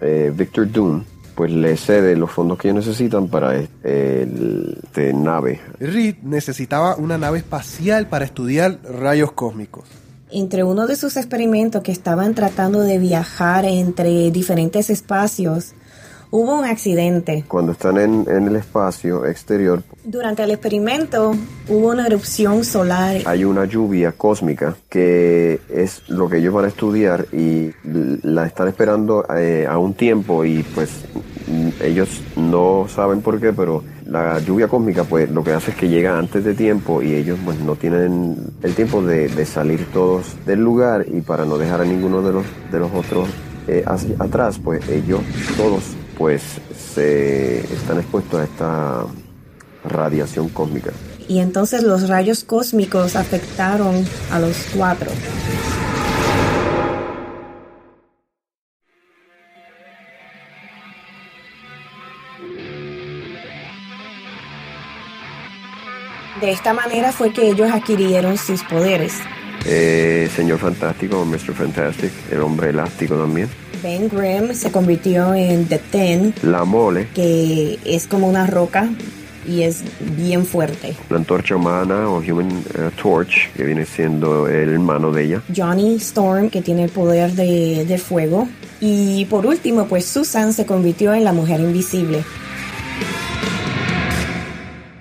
eh, 0.01 0.31
Victor 0.35 0.71
Doom 0.71 1.05
pues 1.35 1.53
le 1.53 1.75
cede 1.79 2.17
los 2.17 2.31
fondos 2.31 2.59
que 2.59 2.69
ellos 2.69 2.85
necesitan 2.85 3.29
para 3.29 3.57
eh, 3.57 3.69
el 3.83 4.79
este, 4.83 5.15
nave. 5.15 5.59
Reed 5.79 6.17
necesitaba 6.23 6.97
una 6.97 7.17
nave 7.17 7.39
espacial 7.39 8.09
para 8.09 8.27
estudiar 8.27 8.79
rayos 8.85 9.33
cósmicos. 9.33 9.85
Entre 10.33 10.65
uno 10.65 10.87
de 10.87 10.97
sus 10.97 11.17
experimentos 11.17 11.83
que 11.83 11.93
estaban 11.93 12.35
tratando 12.35 12.81
de 12.81 12.99
viajar 12.99 13.65
entre 13.65 14.31
diferentes 14.31 14.91
espacios, 14.91 15.75
Hubo 16.33 16.61
un 16.61 16.65
accidente. 16.65 17.45
Cuando 17.49 17.73
están 17.73 17.99
en, 17.99 18.25
en 18.31 18.47
el 18.47 18.55
espacio 18.55 19.27
exterior, 19.27 19.83
Durante 20.05 20.45
el 20.45 20.53
experimento 20.53 21.35
hubo 21.69 21.89
una 21.89 22.07
erupción 22.07 22.63
solar. 22.63 23.17
hay 23.25 23.43
una 23.43 23.65
lluvia 23.65 24.13
cósmica 24.13 24.77
que 24.89 25.61
es 25.69 26.09
lo 26.09 26.29
que 26.29 26.39
ellos 26.39 26.55
van 26.55 26.67
a 26.67 26.69
estudiar 26.69 27.27
y 27.33 27.73
la 28.23 28.47
están 28.47 28.69
esperando 28.69 29.27
eh, 29.37 29.67
a 29.69 29.77
un 29.79 29.95
tiempo 29.95 30.45
y 30.45 30.63
pues 30.63 30.91
ellos 31.83 32.09
no 32.37 32.87
saben 32.89 33.23
por 33.23 33.41
qué, 33.41 33.53
pero 33.53 33.83
la 34.11 34.41
lluvia 34.41 34.67
cósmica 34.67 35.05
pues 35.05 35.31
lo 35.31 35.45
que 35.45 35.53
hace 35.53 35.71
es 35.71 35.77
que 35.77 35.89
llega 35.89 36.19
antes 36.19 36.45
de 36.45 36.55
tiempo 36.55 37.01
y 37.01 37.15
ellos 37.15 37.39
pues 37.45 37.59
no 37.61 37.77
tienen 37.77 38.37
el 38.63 38.75
tiempo 38.75 39.03
de, 39.03 39.47
salir 39.47 39.87
todos 39.93 40.35
del 40.45 40.61
lugar 40.61 41.07
y 41.09 41.21
para 41.21 41.45
no 41.45 41.57
dejar 41.57 41.81
a 41.81 41.85
ninguno 41.85 42.21
de 42.21 42.33
los, 42.33 42.45
de 42.73 42.81
los 42.81 42.93
otros 42.93 43.29
eh, 43.69 43.85
atrás 44.19 44.61
pues 44.63 44.87
ellos 44.89 45.21
todos 45.57 45.85
pues 46.19 46.43
se 46.77 47.61
están 47.61 47.99
expuestos 47.99 48.41
a 48.41 48.45
esta 48.45 49.07
radiación 49.85 50.49
cósmica. 50.49 50.91
Y 51.29 51.39
entonces 51.39 51.85
los 51.85 52.09
rayos 52.09 52.45
cósmicos 52.45 53.17
afectaron 53.17 54.05
a 54.33 54.41
los 54.41 54.57
cuatro. 54.77 55.11
De 66.41 66.51
esta 66.51 66.73
manera 66.73 67.13
fue 67.13 67.33
que 67.33 67.49
ellos 67.51 67.71
adquirieron 67.71 68.39
sus 68.39 68.63
poderes. 68.65 69.13
Eh, 69.67 70.29
Señor 70.35 70.59
Fantástico, 70.59 71.25
Mr. 71.25 71.53
Fantastic, 71.55 72.11
el 72.33 72.41
hombre 72.41 72.71
elástico 72.71 73.15
también. 73.17 73.49
Ben 73.83 74.09
Grimm 74.09 74.55
se 74.55 74.71
convirtió 74.73 75.35
en 75.35 75.67
The 75.67 75.79
Ten, 75.79 76.35
La 76.43 76.65
mole, 76.65 77.09
que 77.15 77.79
es 77.85 78.07
como 78.07 78.27
una 78.29 78.47
roca 78.47 78.89
y 79.47 79.63
es 79.63 79.83
bien 80.17 80.45
fuerte. 80.47 80.95
la 81.09 81.17
antorcha 81.17 81.57
humana 81.57 82.09
o 82.09 82.19
Human 82.19 82.51
eh, 82.75 82.91
Torch, 83.03 83.51
que 83.55 83.65
viene 83.65 83.85
siendo 83.85 84.49
el 84.49 84.71
hermano 84.71 85.13
de 85.13 85.25
ella. 85.25 85.43
Johnny 85.55 85.97
Storm, 85.97 86.49
que 86.51 86.63
tiene 86.63 86.85
el 86.85 86.91
poder 86.91 87.33
de, 87.33 87.85
de 87.87 87.99
fuego. 87.99 88.49
Y 88.81 89.27
por 89.27 89.45
último, 89.45 89.87
pues 89.87 90.07
Susan 90.07 90.55
se 90.55 90.65
convirtió 90.65 91.13
en 91.13 91.25
la 91.25 91.33
mujer 91.33 91.61
invisible. 91.61 92.25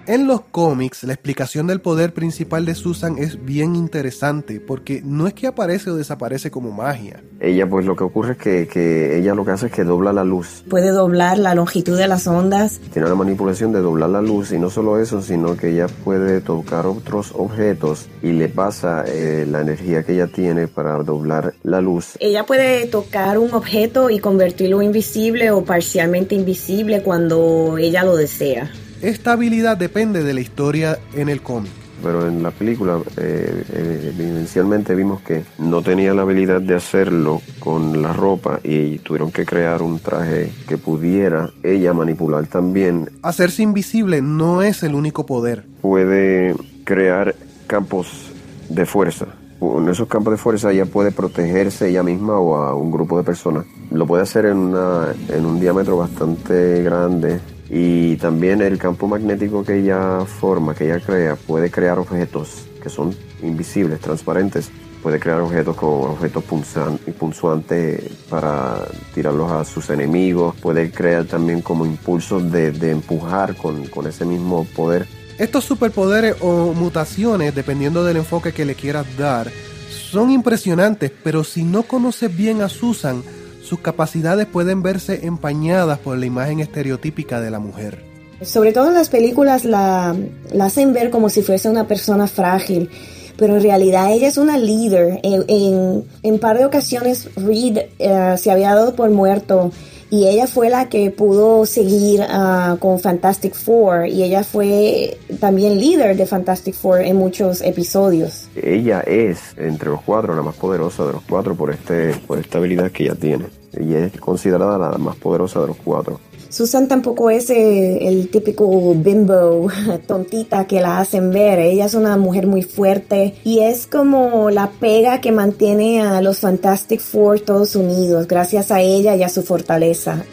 En 0.09 0.25
los 0.25 0.41
cómics, 0.41 1.03
la 1.03 1.13
explicación 1.13 1.67
del 1.67 1.81
poder 1.81 2.15
principal 2.15 2.65
de 2.65 2.73
Susan 2.73 3.19
es 3.19 3.45
bien 3.45 3.75
interesante 3.75 4.59
porque 4.59 5.03
no 5.05 5.27
es 5.27 5.35
que 5.35 5.45
aparece 5.45 5.91
o 5.91 5.95
desaparece 5.95 6.49
como 6.49 6.71
magia. 6.71 7.21
Ella, 7.39 7.69
pues 7.69 7.85
lo 7.85 7.95
que 7.95 8.05
ocurre 8.05 8.31
es 8.31 8.37
que, 8.39 8.67
que 8.67 9.19
ella 9.19 9.35
lo 9.35 9.45
que 9.45 9.51
hace 9.51 9.67
es 9.67 9.71
que 9.71 9.83
dobla 9.83 10.11
la 10.11 10.23
luz. 10.23 10.63
Puede 10.67 10.89
doblar 10.89 11.37
la 11.37 11.53
longitud 11.53 11.95
de 11.95 12.07
las 12.07 12.25
ondas. 12.25 12.81
Tiene 12.91 13.07
la 13.07 13.13
manipulación 13.13 13.71
de 13.71 13.81
doblar 13.81 14.09
la 14.09 14.23
luz 14.23 14.51
y 14.51 14.57
no 14.57 14.71
solo 14.71 14.97
eso, 14.97 15.21
sino 15.21 15.55
que 15.55 15.73
ella 15.73 15.85
puede 16.03 16.41
tocar 16.41 16.87
otros 16.87 17.31
objetos 17.35 18.07
y 18.23 18.31
le 18.31 18.49
pasa 18.49 19.03
eh, 19.05 19.45
la 19.47 19.61
energía 19.61 20.01
que 20.01 20.13
ella 20.13 20.25
tiene 20.25 20.67
para 20.67 20.95
doblar 21.03 21.53
la 21.61 21.81
luz. 21.81 22.17
Ella 22.19 22.47
puede 22.47 22.87
tocar 22.87 23.37
un 23.37 23.53
objeto 23.53 24.09
y 24.09 24.17
convertirlo 24.17 24.81
invisible 24.81 25.51
o 25.51 25.63
parcialmente 25.63 26.33
invisible 26.33 27.03
cuando 27.03 27.77
ella 27.77 28.03
lo 28.03 28.15
desea. 28.15 28.71
Esta 29.01 29.31
habilidad 29.31 29.77
depende 29.77 30.23
de 30.23 30.33
la 30.33 30.41
historia 30.41 30.99
en 31.13 31.29
el 31.29 31.41
cómic. 31.41 31.71
pero 32.03 32.27
en 32.27 32.43
la 32.43 32.51
película 32.51 32.97
eh, 33.17 33.63
eh, 33.73 34.13
evidencialmente 34.13 34.95
vimos 34.95 35.21
que 35.21 35.43
no 35.57 35.81
tenía 35.81 36.13
la 36.13 36.21
habilidad 36.23 36.61
de 36.61 36.75
hacerlo 36.75 37.41
con 37.59 38.01
la 38.01 38.13
ropa 38.13 38.59
y 38.63 38.99
tuvieron 38.99 39.31
que 39.31 39.45
crear 39.45 39.81
un 39.81 39.99
traje 39.99 40.51
que 40.67 40.77
pudiera 40.77 41.49
ella 41.63 41.93
manipular 41.93 42.47
también. 42.47 43.09
Hacerse 43.21 43.63
invisible 43.63 44.21
no 44.21 44.61
es 44.61 44.83
el 44.83 44.95
único 44.95 45.25
poder. 45.25 45.65
Puede 45.81 46.55
crear 46.83 47.35
campos 47.67 48.31
de 48.69 48.85
fuerza. 48.85 49.27
En 49.61 49.89
esos 49.89 50.07
campos 50.07 50.31
de 50.31 50.37
fuerza 50.37 50.71
ella 50.71 50.85
puede 50.85 51.11
protegerse 51.11 51.89
ella 51.89 52.03
misma 52.03 52.37
o 52.39 52.55
a 52.55 52.75
un 52.75 52.91
grupo 52.91 53.17
de 53.17 53.23
personas. 53.23 53.65
Lo 53.91 54.05
puede 54.05 54.23
hacer 54.23 54.45
en, 54.45 54.57
una, 54.57 55.07
en 55.27 55.45
un 55.45 55.59
diámetro 55.59 55.97
bastante 55.97 56.81
grande 56.81 57.39
y 57.69 58.15
también 58.17 58.61
el 58.61 58.77
campo 58.77 59.07
magnético 59.07 59.63
que 59.63 59.79
ella 59.79 60.25
forma, 60.25 60.73
que 60.73 60.85
ella 60.85 60.99
crea, 60.99 61.35
puede 61.35 61.69
crear 61.69 61.99
objetos 61.99 62.65
que 62.81 62.89
son 62.89 63.15
invisibles, 63.43 63.99
transparentes. 63.99 64.69
Puede 65.03 65.17
crear 65.19 65.39
objetos 65.39 65.77
como 65.77 66.01
objetos 66.11 66.43
punzan- 66.43 66.97
punzuantes 67.17 68.01
para 68.29 68.85
tirarlos 69.13 69.49
a 69.51 69.63
sus 69.63 69.89
enemigos. 69.89 70.55
Puede 70.57 70.91
crear 70.91 71.23
también 71.25 71.61
como 71.61 71.85
impulsos 71.85 72.51
de, 72.51 72.71
de 72.71 72.91
empujar 72.91 73.55
con, 73.55 73.85
con 73.87 74.07
ese 74.07 74.25
mismo 74.25 74.65
poder. 74.75 75.07
Estos 75.37 75.63
superpoderes 75.63 76.35
o 76.41 76.73
mutaciones, 76.73 77.55
dependiendo 77.55 78.03
del 78.03 78.17
enfoque 78.17 78.51
que 78.51 78.65
le 78.65 78.75
quieras 78.75 79.05
dar, 79.17 79.49
son 79.89 80.31
impresionantes, 80.31 81.11
pero 81.23 81.45
si 81.45 81.63
no 81.63 81.83
conoces 81.83 82.35
bien 82.35 82.61
a 82.61 82.67
Susan, 82.67 83.23
sus 83.69 83.81
capacidades 83.81 84.47
pueden 84.47 84.81
verse 84.81 85.27
empañadas 85.27 85.99
por 85.99 86.17
la 86.17 86.25
imagen 86.25 86.59
estereotípica 86.59 87.39
de 87.39 87.51
la 87.51 87.59
mujer. 87.59 88.03
Sobre 88.41 88.73
todo 88.73 88.87
en 88.87 88.95
las 88.95 89.09
películas 89.09 89.63
la, 89.63 90.15
la 90.51 90.65
hacen 90.65 90.91
ver 90.91 91.11
como 91.11 91.29
si 91.29 91.43
fuese 91.43 91.69
una 91.69 91.87
persona 91.87 92.25
frágil, 92.25 92.89
pero 93.37 93.57
en 93.57 93.61
realidad 93.61 94.11
ella 94.11 94.27
es 94.27 94.37
una 94.37 94.57
líder. 94.57 95.19
En, 95.21 95.45
en, 95.47 96.03
en 96.23 96.39
par 96.39 96.57
de 96.57 96.65
ocasiones 96.65 97.29
Reed 97.35 97.77
eh, 97.99 98.35
se 98.39 98.49
había 98.49 98.73
dado 98.73 98.95
por 98.95 99.11
muerto 99.11 99.71
y 100.09 100.25
ella 100.25 100.47
fue 100.47 100.71
la 100.71 100.89
que 100.89 101.11
pudo 101.11 101.67
seguir 101.67 102.21
uh, 102.21 102.75
con 102.77 102.99
Fantastic 102.99 103.53
Four 103.53 104.07
y 104.07 104.23
ella 104.23 104.43
fue 104.43 105.19
también 105.39 105.79
líder 105.79 106.17
de 106.17 106.25
Fantastic 106.25 106.73
Four 106.73 107.01
en 107.01 107.17
muchos 107.17 107.61
episodios. 107.61 108.47
Ella 108.55 109.01
es, 109.01 109.53
entre 109.57 109.89
los 109.89 110.01
cuatro, 110.01 110.35
la 110.35 110.41
más 110.41 110.55
poderosa 110.55 111.05
de 111.05 111.13
los 111.13 111.21
cuatro 111.29 111.53
por, 111.53 111.69
este, 111.69 112.15
por 112.25 112.39
esta 112.39 112.57
habilidad 112.57 112.89
que 112.89 113.03
ella 113.03 113.15
tiene. 113.15 113.58
Ella 113.73 114.05
es 114.05 114.19
considerada 114.19 114.77
la 114.77 114.97
más 114.97 115.15
poderosa 115.15 115.61
de 115.61 115.67
los 115.67 115.77
cuatro. 115.77 116.19
Susan 116.49 116.87
tampoco 116.87 117.29
es 117.29 117.51
eh, 117.51 118.07
el 118.07 118.29
típico 118.29 118.95
bimbo 118.95 119.67
tontita 120.07 120.65
que 120.65 120.81
la 120.81 120.99
hacen 120.99 121.29
ver. 121.29 121.59
Ella 121.59 121.85
es 121.85 121.93
una 121.93 122.17
mujer 122.17 122.47
muy 122.47 122.63
fuerte 122.63 123.35
y 123.43 123.59
es 123.59 123.85
como 123.85 124.49
la 124.49 124.71
pega 124.71 125.21
que 125.21 125.31
mantiene 125.31 126.01
a 126.01 126.21
los 126.21 126.39
Fantastic 126.39 126.99
Four 126.99 127.41
todos 127.41 127.75
unidos 127.75 128.27
gracias 128.27 128.71
a 128.71 128.81
ella 128.81 129.15
y 129.15 129.21
a 129.21 129.29
su 129.29 129.43
fortaleza. 129.43 130.23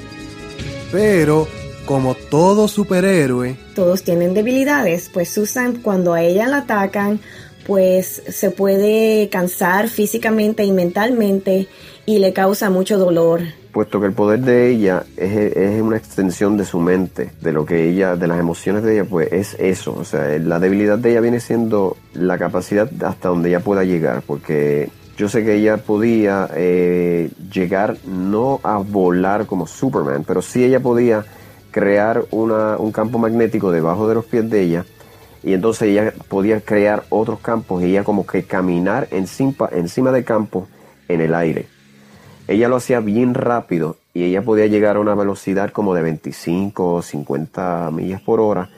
Pero, 0.91 1.47
como 1.85 2.15
todo 2.15 2.67
superhéroe, 2.67 3.57
Todos 3.75 4.03
tienen 4.03 4.33
debilidades, 4.33 5.11
pues 5.13 5.29
Susan 5.29 5.83
cuando 5.83 6.15
a 6.15 6.23
ella 6.23 6.49
la 6.49 6.59
atacan, 6.59 7.21
pues 7.67 8.23
se 8.29 8.51
puede 8.51 9.29
cansar 9.29 9.89
físicamente 9.89 10.65
y 10.65 10.73
mentalmente 10.73 11.69
y 12.07 12.21
le 12.21 12.33
causa 12.33 12.71
mucho 12.71 12.99
dolor. 12.99 13.43
Puesto 13.73 14.01
que 14.01 14.07
el 14.07 14.13
poder 14.13 14.41
de 14.41 14.71
ella 14.71 15.05
es, 15.17 15.57
es 15.57 15.83
una 15.83 15.97
extensión 15.97 16.57
de 16.57 16.65
su 16.65 16.79
mente, 16.79 17.33
de 17.43 17.53
lo 17.53 17.67
que 17.67 17.91
ella, 17.91 18.17
de 18.17 18.27
las 18.27 18.39
emociones 18.39 18.85
de 18.85 18.95
ella, 18.95 19.05
pues 19.05 19.31
es 19.33 19.55
eso. 19.59 19.95
O 19.95 20.05
sea, 20.05 20.39
la 20.39 20.59
debilidad 20.59 20.99
de 20.99 21.11
ella 21.11 21.21
viene 21.21 21.41
siendo 21.41 21.97
la 22.15 22.39
capacidad 22.39 22.89
hasta 23.05 23.29
donde 23.29 23.51
ella 23.51 23.61
pueda 23.61 23.85
llegar, 23.85 24.23
porque 24.27 24.89
yo 25.17 25.29
sé 25.29 25.45
que 25.45 25.55
ella 25.55 25.79
podía 25.79 26.49
eh, 26.55 27.31
llegar 27.53 27.97
no 28.07 28.61
a 28.63 28.79
volar 28.79 29.47
como 29.47 29.67
Superman, 29.67 30.25
pero 30.27 30.41
sí 30.43 30.65
ella 30.65 30.81
podía 30.81 31.25
crear 31.71 32.25
una, 32.31 32.77
un 32.79 32.93
campo 32.93 33.19
magnético 33.19 33.71
debajo 33.73 34.09
de 34.09 34.15
los 34.15 34.25
pies 34.25 34.49
de 34.49 34.63
ella 34.63 34.87
y 35.43 35.53
entonces 35.53 35.89
ella 35.89 36.13
podía 36.29 36.61
crear 36.61 37.05
otros 37.09 37.41
campos 37.41 37.83
y 37.83 37.87
ella 37.87 38.05
como 38.05 38.27
que 38.27 38.45
caminar 38.45 39.09
encima, 39.11 39.69
encima 39.73 40.11
del 40.11 40.25
campo 40.25 40.69
en 41.09 41.21
el 41.21 41.35
aire. 41.35 41.76
Ella 42.49 42.69
lo 42.69 42.77
hacía 42.77 43.01
bien 43.01 43.35
rápido 43.35 43.97
y 44.15 44.23
ella 44.23 44.43
podía 44.43 44.67
llegar 44.67 44.97
a 44.97 45.01
una 45.01 45.15
velocidad 45.15 45.71
como 45.71 45.95
de 45.95 46.03
25 46.03 46.95
o 46.95 47.03
50 47.03 47.91
millas 47.91 48.21
por 48.21 48.41
hora, 48.41 48.71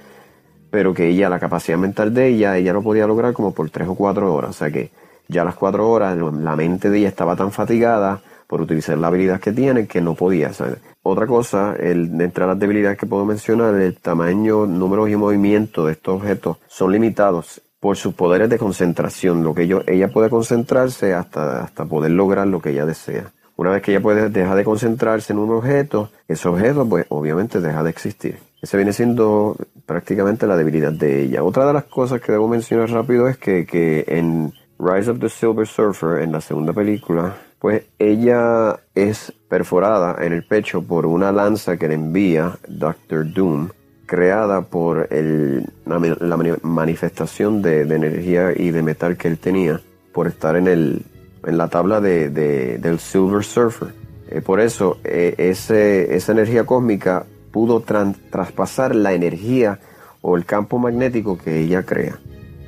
pero 0.70 0.94
que 0.94 1.08
ella, 1.08 1.28
la 1.28 1.38
capacidad 1.38 1.76
mental 1.76 2.14
de 2.14 2.28
ella, 2.28 2.56
ella 2.56 2.72
lo 2.72 2.82
podía 2.82 3.06
lograr 3.06 3.34
como 3.34 3.52
por 3.52 3.68
3 3.68 3.88
o 3.88 3.94
4 3.94 4.34
horas. 4.34 4.50
O 4.50 4.52
sea 4.54 4.70
que 4.70 4.90
ya 5.28 5.42
a 5.42 5.44
las 5.44 5.54
4 5.54 5.88
horas 5.88 6.16
la 6.16 6.56
mente 6.56 6.88
de 6.88 6.98
ella 6.98 7.08
estaba 7.08 7.36
tan 7.36 7.52
fatigada 7.52 8.22
por 8.46 8.62
utilizar 8.62 8.96
la 8.96 9.08
habilidad 9.08 9.38
que 9.38 9.52
tiene 9.52 9.86
que 9.86 10.00
no 10.00 10.14
podía. 10.14 10.54
¿sabes? 10.54 10.78
Otra 11.02 11.26
cosa, 11.26 11.76
el, 11.78 12.20
entre 12.20 12.46
las 12.46 12.58
debilidades 12.58 12.96
que 12.96 13.06
puedo 13.06 13.26
mencionar, 13.26 13.74
el 13.74 13.96
tamaño, 13.96 14.66
números 14.66 15.10
y 15.10 15.16
movimiento 15.16 15.84
de 15.84 15.92
estos 15.92 16.16
objetos 16.16 16.56
son 16.68 16.92
limitados 16.92 17.60
por 17.80 17.96
sus 17.96 18.14
poderes 18.14 18.48
de 18.48 18.58
concentración, 18.58 19.44
lo 19.44 19.54
que 19.54 19.68
yo, 19.68 19.82
ella 19.86 20.08
puede 20.08 20.30
concentrarse 20.30 21.14
hasta, 21.14 21.62
hasta 21.62 21.84
poder 21.84 22.10
lograr 22.10 22.48
lo 22.48 22.60
que 22.60 22.70
ella 22.70 22.86
desea. 22.86 23.30
Una 23.58 23.70
vez 23.70 23.82
que 23.82 23.90
ella 23.90 24.00
puede 24.00 24.28
dejar 24.30 24.56
de 24.56 24.62
concentrarse 24.62 25.32
en 25.32 25.40
un 25.40 25.50
objeto, 25.50 26.10
ese 26.28 26.48
objeto 26.48 26.88
pues 26.88 27.06
obviamente 27.08 27.60
deja 27.60 27.82
de 27.82 27.90
existir. 27.90 28.38
Ese 28.62 28.76
viene 28.76 28.92
siendo 28.92 29.56
prácticamente 29.84 30.46
la 30.46 30.56
debilidad 30.56 30.92
de 30.92 31.22
ella. 31.22 31.42
Otra 31.42 31.66
de 31.66 31.72
las 31.72 31.84
cosas 31.84 32.20
que 32.20 32.30
debo 32.30 32.46
mencionar 32.46 32.88
rápido 32.88 33.26
es 33.26 33.36
que, 33.36 33.66
que 33.66 34.04
en 34.06 34.52
Rise 34.78 35.10
of 35.10 35.18
the 35.18 35.28
Silver 35.28 35.66
Surfer, 35.66 36.22
en 36.22 36.30
la 36.30 36.40
segunda 36.40 36.72
película, 36.72 37.34
Pues 37.58 37.82
ella 37.98 38.78
es 38.94 39.32
perforada 39.48 40.24
en 40.24 40.32
el 40.32 40.44
pecho 40.44 40.80
por 40.80 41.04
una 41.04 41.32
lanza 41.32 41.76
que 41.76 41.88
le 41.88 41.94
envía 41.94 42.56
Doctor 42.68 43.32
Doom, 43.32 43.70
creada 44.06 44.62
por 44.62 45.08
el, 45.10 45.66
la, 45.84 46.36
manifestación 46.62 47.60
de, 47.60 47.80
energía 47.80 48.52
y 48.54 48.70
de 48.70 48.84
metal 48.84 49.16
que 49.16 49.26
él 49.26 49.38
tenía 49.38 49.80
por 50.12 50.28
estar 50.28 50.54
en, 50.54 50.68
el, 50.68 51.02
en 51.46 51.58
la 51.58 51.68
tabla 51.68 52.00
de, 52.00 52.30
de, 52.30 52.78
del 52.78 52.98
Silver 52.98 53.44
Surfer. 53.44 53.88
Eh, 54.30 54.40
por 54.40 54.60
eso 54.60 54.98
eh, 55.04 55.34
ese, 55.38 56.14
esa 56.14 56.32
energía 56.32 56.64
cósmica 56.64 57.24
pudo 57.50 57.80
traspasar 57.80 58.94
la 58.94 59.12
energía 59.12 59.78
o 60.20 60.36
el 60.36 60.44
campo 60.44 60.78
magnético 60.78 61.38
que 61.38 61.60
ella 61.60 61.82
crea. 61.82 62.18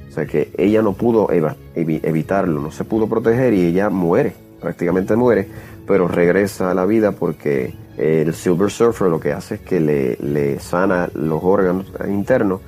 O 0.08 0.12
sea 0.12 0.26
que 0.26 0.50
ella 0.56 0.82
no 0.82 0.94
pudo 0.94 1.28
evitarlo, 1.74 2.60
no 2.60 2.72
se 2.72 2.84
pudo 2.84 3.08
proteger 3.08 3.54
y 3.54 3.66
ella 3.66 3.90
muere, 3.90 4.34
prácticamente 4.60 5.14
muere, 5.14 5.46
pero 5.86 6.08
regresa 6.08 6.70
a 6.70 6.74
la 6.74 6.84
vida 6.84 7.12
porque 7.12 7.74
el 7.96 8.34
Silver 8.34 8.70
Surfer 8.70 9.08
lo 9.08 9.20
que 9.20 9.32
hace 9.32 9.56
es 9.56 9.60
que 9.60 9.78
le, 9.78 10.16
le 10.16 10.58
sana 10.58 11.08
los 11.14 11.40
órganos 11.44 11.86
internos 12.08 12.60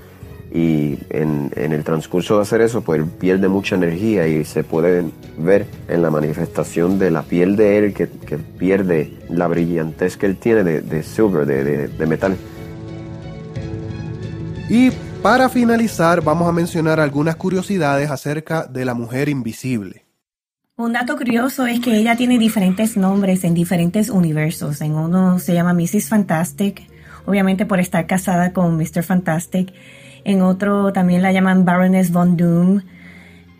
y 0.55 0.99
en, 1.09 1.51
en, 1.57 1.73
el 1.73 1.83
transcurso 1.83 2.37
de 2.37 2.43
hacer 2.43 2.61
eso 2.61 2.83
pues 2.83 3.01
él 3.01 3.07
pierde 3.07 3.49
mucha 3.49 3.75
energía 3.75 4.29
y 4.29 4.45
se 4.45 4.65
puede 4.65 5.11
ver 5.39 5.67
en 5.89 6.03
la 6.03 6.11
manifestación 6.11 6.99
de 6.99 7.11
la 7.11 7.23
piel 7.23 7.57
de 7.57 7.79
él 7.79 7.95
que, 7.95 8.09
que 8.09 8.37
pierde 8.37 9.17
la 9.31 9.49
brillantez 9.49 10.19
que 10.19 10.27
él 10.27 10.37
tiene 10.37 10.63
de, 10.63 10.83
de 10.83 11.03
silver, 11.03 11.47
de, 11.47 11.65
de, 11.65 11.89
de 11.89 12.07
metal. 12.07 12.37
Y 14.69 14.91
para 15.23 15.49
finalizar 15.49 16.23
vamos 16.23 16.47
a 16.49 16.53
mencionar 16.53 17.01
algunas 17.01 17.37
curiosidades 17.37 18.11
acerca 18.11 18.67
de 18.67 18.85
la 18.85 18.93
mujer 18.93 19.31
invisible. 19.31 20.05
Un 20.77 20.93
dato 20.93 21.17
curioso 21.17 21.67
es 21.67 21.81
que 21.81 21.97
ella 21.97 22.17
tiene 22.17 22.39
diferentes 22.39 22.97
nombres 22.97 23.45
en 23.45 23.55
diferentes 23.55 24.11
universos. 24.11 24.83
En 24.83 24.97
uno 24.97 25.39
se 25.39 25.55
llama 25.55 25.73
Mrs. 25.73 26.09
Fantastic, 26.09 26.83
obviamente 27.25 27.65
por 27.65 27.81
estar 27.81 28.07
casada 28.07 28.53
con 28.53 28.77
Mr. 28.77 29.03
Fantastic 29.03 29.73
en 30.25 30.43
otro 30.43 30.93
también 30.93 31.23
la 31.23 31.33
llaman 31.33 31.65
Baroness 31.65 32.11
von 32.11 32.37
Doom, 32.37 32.83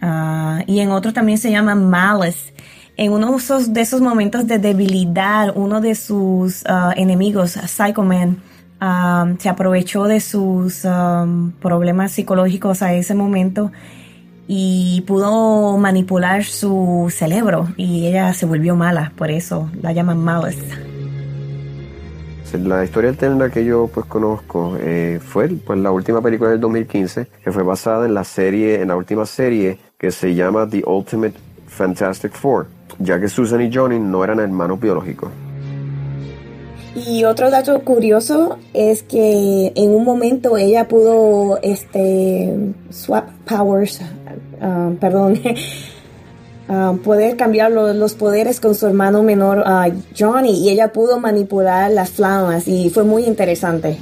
uh, 0.03 0.63
y 0.67 0.81
en 0.81 0.91
otro 0.91 1.13
también 1.13 1.39
se 1.39 1.51
llama 1.51 1.75
Malice. 1.75 2.53
En 2.97 3.13
uno 3.13 3.37
de 3.69 3.81
esos 3.81 4.01
momentos 4.01 4.47
de 4.47 4.59
debilidad, 4.59 5.53
uno 5.55 5.81
de 5.81 5.95
sus 5.95 6.63
uh, 6.63 6.93
enemigos, 6.95 7.53
Psycho 7.53 8.03
Man, 8.03 8.39
um, 8.81 9.39
se 9.39 9.49
aprovechó 9.49 10.05
de 10.05 10.21
sus 10.21 10.85
um, 10.85 11.53
problemas 11.53 12.13
psicológicos 12.13 12.83
a 12.83 12.93
ese 12.93 13.15
momento 13.15 13.73
y 14.47 15.03
pudo 15.07 15.79
manipular 15.79 16.45
su 16.45 17.11
cerebro 17.11 17.69
y 17.77 18.07
ella 18.07 18.35
se 18.35 18.45
volvió 18.45 18.77
mala, 18.77 19.13
por 19.17 19.31
eso 19.31 19.71
la 19.81 19.93
llaman 19.93 20.19
Malice. 20.19 20.92
La 22.59 22.85
historia 22.85 23.11
alterna 23.11 23.51
que 23.51 23.65
yo 23.65 23.89
pues 23.93 24.07
conozco 24.07 24.77
eh, 24.79 25.21
fue 25.25 25.49
pues 25.49 25.79
la 25.79 25.91
última 25.91 26.21
película 26.21 26.51
del 26.51 26.61
2015 26.61 27.27
que 27.43 27.51
fue 27.51 27.63
basada 27.63 28.05
en 28.07 28.15
la 28.15 28.25
serie, 28.25 28.83
en 28.83 28.89
la 28.89 28.97
última 28.97 29.25
serie 29.25 29.79
que 29.99 30.11
se 30.11 30.35
llama 30.35 30.69
The 30.69 30.83
Ultimate 30.87 31.35
Fantastic 31.67 32.33
Four, 32.33 32.67
ya 32.99 33.19
que 33.19 33.29
Susan 33.29 33.63
y 33.63 33.75
Johnny 33.75 33.99
no 33.99 34.23
eran 34.23 34.41
hermanos 34.41 34.79
biológicos. 34.81 35.31
Y 36.95 37.25
otro 37.25 37.51
dato 37.51 37.81
curioso 37.81 38.59
es 38.75 39.03
que 39.03 39.73
en 39.75 39.95
un 39.95 40.05
momento 40.05 40.59
ella 40.59 40.87
pudo 40.89 41.59
este 41.63 42.55
swap 42.91 43.31
powers, 43.47 44.03
uh, 44.61 44.95
perdón, 44.97 45.41
Ah, 46.75 46.95
poder 47.05 47.37
cambiar 47.37 47.71
los 47.71 48.15
poderes 48.15 48.59
con 48.59 48.75
su 48.75 48.87
hermano 48.87 49.23
menor 49.23 49.59
uh, 49.59 49.93
Johnny 50.19 50.59
y 50.59 50.71
ella 50.71 50.91
pudo 50.91 51.21
manipular 51.21 51.91
las 51.91 52.13
flamas 52.13 52.67
y 52.67 52.89
fue 52.89 53.05
muy 53.05 53.25
interesante. 53.25 53.99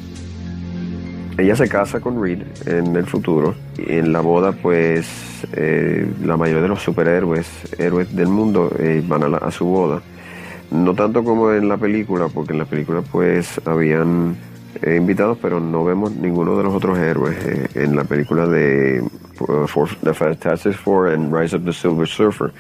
Ella 1.36 1.56
se 1.56 1.68
casa 1.68 1.98
con 1.98 2.22
Reed 2.22 2.42
en 2.66 2.94
el 2.94 3.06
futuro 3.06 3.56
y 3.76 3.94
en 3.94 4.12
la 4.12 4.20
boda 4.20 4.52
pues 4.52 5.04
eh, 5.52 6.06
la 6.24 6.36
mayoría 6.36 6.62
de 6.62 6.68
los 6.68 6.80
superhéroes, 6.80 7.48
héroes 7.76 8.14
del 8.14 8.28
mundo 8.28 8.70
eh, 8.78 9.02
van 9.04 9.24
a, 9.24 9.38
a, 9.38 9.50
su 9.50 9.64
boda. 9.64 10.00
No 10.70 10.94
tanto 10.94 11.24
como 11.24 11.50
en 11.50 11.68
la 11.68 11.76
película, 11.76 12.28
porque 12.28 12.52
en 12.52 12.60
la 12.60 12.66
película 12.66 13.02
pues 13.02 13.60
habían 13.64 14.36
eh, 14.82 14.96
invitados, 14.96 15.38
pero 15.40 15.60
no 15.60 15.84
vemos 15.84 16.12
ninguno 16.12 16.56
de 16.56 16.62
los 16.62 16.74
otros 16.74 16.98
héroes 16.98 17.36
en 17.74 17.96
la 17.96 18.04
película 18.04 18.46
de 18.46 19.02
Uh, 19.40 19.66
for 19.66 19.88
The 20.02 20.12
Fantastic 20.12 20.74
Four 20.74 21.08
and 21.08 21.32
Rise 21.32 21.54
of 21.54 21.64
the 21.64 21.72
Silver 21.72 22.06
Surfer, 22.06 22.52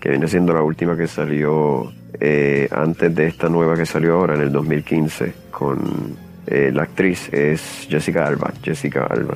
que 0.00 0.10
viene 0.10 0.28
siendo 0.28 0.52
la 0.52 0.62
última 0.62 0.96
que 0.96 1.08
salió 1.08 1.92
eh, 2.20 2.68
antes 2.70 3.12
de 3.14 3.26
esta 3.26 3.48
nueva 3.48 3.76
que 3.76 3.84
salió 3.84 4.14
ahora 4.14 4.36
en 4.36 4.42
el 4.42 4.52
2015 4.52 5.32
con 5.50 6.16
eh, 6.46 6.70
la 6.72 6.84
actriz 6.84 7.28
es 7.32 7.60
Jessica 7.88 8.26
Alba. 8.26 8.52
Jessica 8.62 9.06
Alba. 9.06 9.34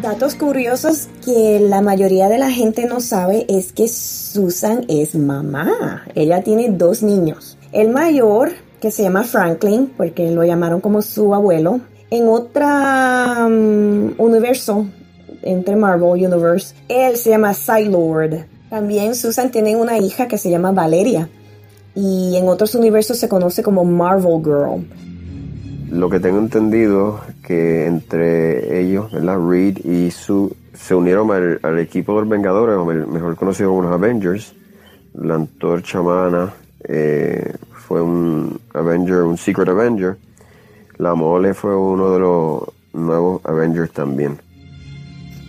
Datos 0.00 0.36
curiosos 0.36 1.08
que 1.22 1.60
la 1.60 1.82
mayoría 1.82 2.28
de 2.28 2.38
la 2.38 2.50
gente 2.50 2.86
no 2.86 3.00
sabe 3.00 3.44
es 3.48 3.72
que 3.72 3.88
Susan 3.88 4.86
es 4.88 5.14
mamá. 5.16 6.04
Ella 6.14 6.42
tiene 6.42 6.70
dos 6.70 7.02
niños. 7.02 7.58
El 7.72 7.90
mayor, 7.90 8.52
que 8.80 8.90
se 8.90 9.02
llama 9.02 9.24
Franklin, 9.24 9.92
porque 9.96 10.30
lo 10.30 10.44
llamaron 10.44 10.80
como 10.80 11.02
su 11.02 11.34
abuelo. 11.34 11.80
En 12.10 12.28
otro 12.28 12.66
um, 13.46 14.14
universo 14.18 14.86
entre 15.42 15.76
Marvel 15.76 16.24
Universe. 16.24 16.74
Él 16.88 17.16
se 17.16 17.30
llama 17.30 17.54
Psylord. 17.54 18.44
También 18.70 19.14
Susan 19.14 19.50
tiene 19.50 19.76
una 19.76 19.98
hija 19.98 20.28
que 20.28 20.38
se 20.38 20.50
llama 20.50 20.72
Valeria. 20.72 21.28
Y 21.94 22.36
en 22.36 22.48
otros 22.48 22.74
universos 22.74 23.18
se 23.18 23.28
conoce 23.28 23.62
como 23.62 23.84
Marvel 23.84 24.42
Girl. 24.42 24.86
Lo 25.90 26.10
que 26.10 26.20
tengo 26.20 26.38
entendido 26.38 27.20
que 27.42 27.86
entre 27.86 28.80
ellos, 28.80 29.10
¿verdad? 29.10 29.38
Reed 29.40 29.78
y 29.84 30.10
Sue 30.10 30.50
se 30.74 30.94
unieron 30.94 31.30
al, 31.62 31.78
equipo 31.78 32.14
de 32.14 32.20
los 32.20 32.28
Vengadores, 32.28 32.76
o 32.76 32.84
mejor 32.84 33.36
conocido 33.36 33.70
como 33.70 33.82
los 33.82 33.92
Avengers. 33.92 34.54
La 35.14 35.34
antorcha 35.34 36.00
humana 36.00 36.52
eh, 36.84 37.54
fue 37.88 38.02
un 38.02 38.60
Avenger, 38.74 39.22
un 39.22 39.38
Secret 39.38 39.70
Avenger. 39.70 40.18
La 40.98 41.14
mole 41.14 41.54
fue 41.54 41.74
uno 41.74 42.12
de 42.12 42.20
los 42.20 42.62
nuevos 42.92 43.40
Avengers 43.46 43.90
también. 43.92 44.38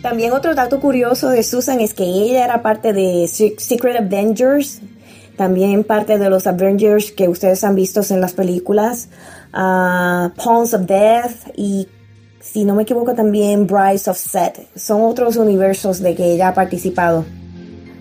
También 0.00 0.32
otro 0.32 0.54
dato 0.54 0.80
curioso 0.80 1.28
de 1.28 1.42
Susan 1.42 1.80
es 1.80 1.92
que 1.92 2.04
ella 2.04 2.44
era 2.44 2.62
parte 2.62 2.94
de 2.94 3.28
Secret 3.28 3.96
Avengers, 3.96 4.80
también 5.36 5.84
parte 5.84 6.16
de 6.16 6.30
los 6.30 6.46
Avengers 6.46 7.12
que 7.12 7.28
ustedes 7.28 7.62
han 7.62 7.74
visto 7.74 8.00
en 8.08 8.22
las 8.22 8.32
películas, 8.32 9.10
uh, 9.52 10.30
Pawns 10.42 10.72
of 10.72 10.86
Death 10.86 11.52
y 11.56 11.88
si 12.40 12.64
no 12.64 12.74
me 12.74 12.84
equivoco 12.84 13.14
también 13.14 13.66
Brides 13.66 14.08
of 14.08 14.16
Set. 14.16 14.66
Son 14.74 15.02
otros 15.02 15.36
universos 15.36 16.00
de 16.00 16.14
que 16.14 16.32
ella 16.32 16.48
ha 16.48 16.54
participado. 16.54 17.26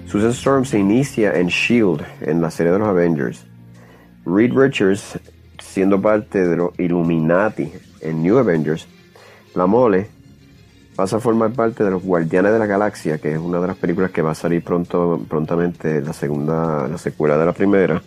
Susan 0.07 0.31
Storm 0.31 0.65
se 0.65 0.79
inicia 0.79 1.33
en 1.33 1.47
Shield, 1.47 2.01
en 2.21 2.41
la 2.41 2.49
serie 2.49 2.71
de 2.71 2.79
los 2.79 2.87
Avengers. 2.87 3.48
Reed 4.29 4.53
Richards, 4.53 5.19
siendo 5.59 6.01
parte 6.01 6.47
de 6.47 6.57
los 6.57 6.79
Illuminati 6.79 7.71
en 8.01 8.23
New 8.23 8.37
Avengers. 8.37 8.87
La 9.55 9.65
Mole, 9.65 10.07
pasa 10.95 11.17
a 11.17 11.19
formar 11.19 11.51
parte 11.51 11.83
de 11.83 11.91
los 11.91 12.03
Guardianes 12.03 12.51
de 12.51 12.59
la 12.59 12.65
Galaxia, 12.65 13.17
que 13.17 13.33
es 13.33 13.39
una 13.39 13.59
de 13.59 13.67
las 13.67 13.77
películas 13.77 14.11
que 14.11 14.21
va 14.21 14.31
a 14.31 14.35
salir 14.35 14.63
pronto, 14.63 15.21
prontamente, 15.29 16.01
la 16.01 16.13
segunda, 16.13 16.87
la 16.87 16.97
secuela 16.97 17.37
de 17.37 17.45
la 17.45 17.53
primera. 17.53 18.01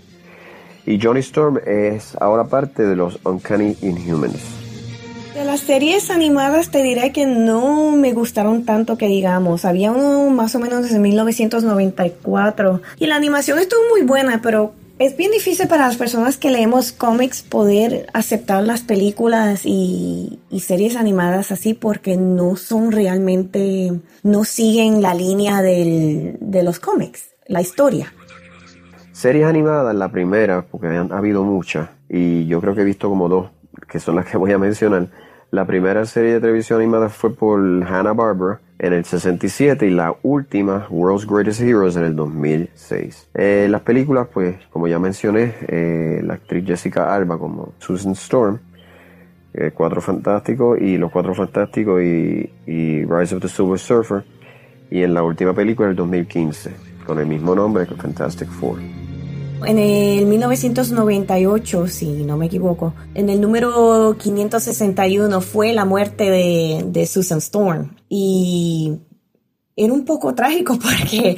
Y 0.84 1.00
Johnny 1.00 1.20
Storm 1.20 1.58
es 1.64 2.16
ahora 2.20 2.44
parte 2.44 2.84
de 2.84 2.94
los 2.94 3.18
Uncanny 3.24 3.76
Inhumans. 3.80 4.42
De 5.34 5.46
las 5.46 5.60
series 5.60 6.10
animadas 6.10 6.70
te 6.70 6.82
diré 6.82 7.12
que 7.12 7.24
no 7.24 7.92
me 7.92 8.12
gustaron 8.12 8.66
tanto 8.66 8.98
que 8.98 9.06
digamos. 9.06 9.64
Había 9.64 9.90
uno 9.90 10.28
más 10.28 10.54
o 10.54 10.58
menos 10.58 10.82
desde 10.82 10.98
1994 10.98 12.82
y 12.98 13.06
la 13.06 13.16
animación 13.16 13.58
estuvo 13.58 13.80
muy 13.90 14.02
buena, 14.02 14.40
pero 14.42 14.74
es 15.04 15.16
bien 15.16 15.32
difícil 15.32 15.66
para 15.66 15.86
las 15.86 15.96
personas 15.96 16.36
que 16.36 16.50
leemos 16.50 16.92
cómics 16.92 17.42
poder 17.42 18.06
aceptar 18.12 18.62
las 18.62 18.82
películas 18.82 19.62
y, 19.64 20.38
series 20.60 20.94
animadas 20.94 21.50
así 21.50 21.74
porque 21.74 22.16
no 22.16 22.54
son 22.54 22.92
realmente, 22.92 23.92
no 24.22 24.44
siguen 24.44 25.02
la 25.02 25.12
línea 25.12 25.60
de 25.60 26.62
los 26.62 26.78
cómics, 26.78 27.30
la 27.48 27.60
historia. 27.60 28.12
Series 29.10 29.44
animadas, 29.44 29.94
la 29.94 30.10
primera, 30.10 30.62
porque 30.62 30.86
ha 30.86 31.18
habido 31.18 31.42
muchas, 31.42 31.88
y 32.08 32.46
yo 32.46 32.60
creo 32.60 32.74
que 32.74 32.82
he 32.82 32.84
visto 32.84 33.08
como 33.08 33.28
dos, 33.28 33.50
que 33.88 33.98
son 33.98 34.14
las 34.16 34.26
que 34.26 34.36
voy 34.36 34.52
a 34.52 34.58
mencionar. 34.58 35.08
La 35.50 35.66
primera 35.66 36.06
serie 36.06 36.34
de 36.34 36.40
televisión 36.40 36.80
animada 36.80 37.08
fue 37.08 37.34
por 37.34 37.60
Hanna 37.60 38.12
Barbera 38.12 38.60
en 38.82 38.92
el 38.92 39.04
67 39.04 39.86
y 39.86 39.90
la 39.90 40.16
última, 40.24 40.88
World's 40.90 41.24
Greatest 41.24 41.60
Heroes, 41.60 41.94
en 41.94 42.02
el 42.02 42.16
2006. 42.16 43.28
Eh, 43.32 43.68
las 43.70 43.82
películas, 43.82 44.26
pues, 44.34 44.56
como 44.70 44.88
ya 44.88 44.98
mencioné, 44.98 45.54
eh, 45.68 46.20
la 46.24 46.34
actriz 46.34 46.66
Jessica 46.66 47.14
Alba 47.14 47.38
como 47.38 47.74
Susan 47.78 48.12
Storm, 48.12 48.58
eh, 49.54 49.70
Cuatro 49.72 50.00
Fantásticos 50.00 50.80
y 50.80 50.98
Los 50.98 51.12
Cuatro 51.12 51.32
Fantásticos 51.32 52.02
y, 52.02 52.50
Rise 53.04 53.36
of 53.36 53.42
the 53.42 53.48
Silver 53.48 53.78
Surfer, 53.78 54.24
y 54.90 55.04
en 55.04 55.14
la 55.14 55.22
última 55.22 55.54
película, 55.54 55.88
el 55.88 55.94
2015, 55.94 56.72
con 57.06 57.20
el 57.20 57.26
mismo 57.26 57.54
nombre 57.54 57.86
que 57.86 57.94
Fantastic 57.94 58.48
Four. 58.48 58.78
En 59.64 59.78
el 59.78 60.26
1998, 60.26 61.88
si 61.88 62.06
no 62.24 62.36
me 62.36 62.46
equivoco, 62.46 62.94
en 63.14 63.28
el 63.28 63.40
número 63.40 64.16
561 64.18 65.40
fue 65.40 65.72
la 65.72 65.84
muerte 65.84 66.30
de, 66.30 67.06
Susan 67.06 67.38
Storm. 67.38 67.96
Y 68.08 68.98
era 69.76 69.92
un 69.92 70.04
poco 70.04 70.34
trágico 70.34 70.78
porque 70.82 71.36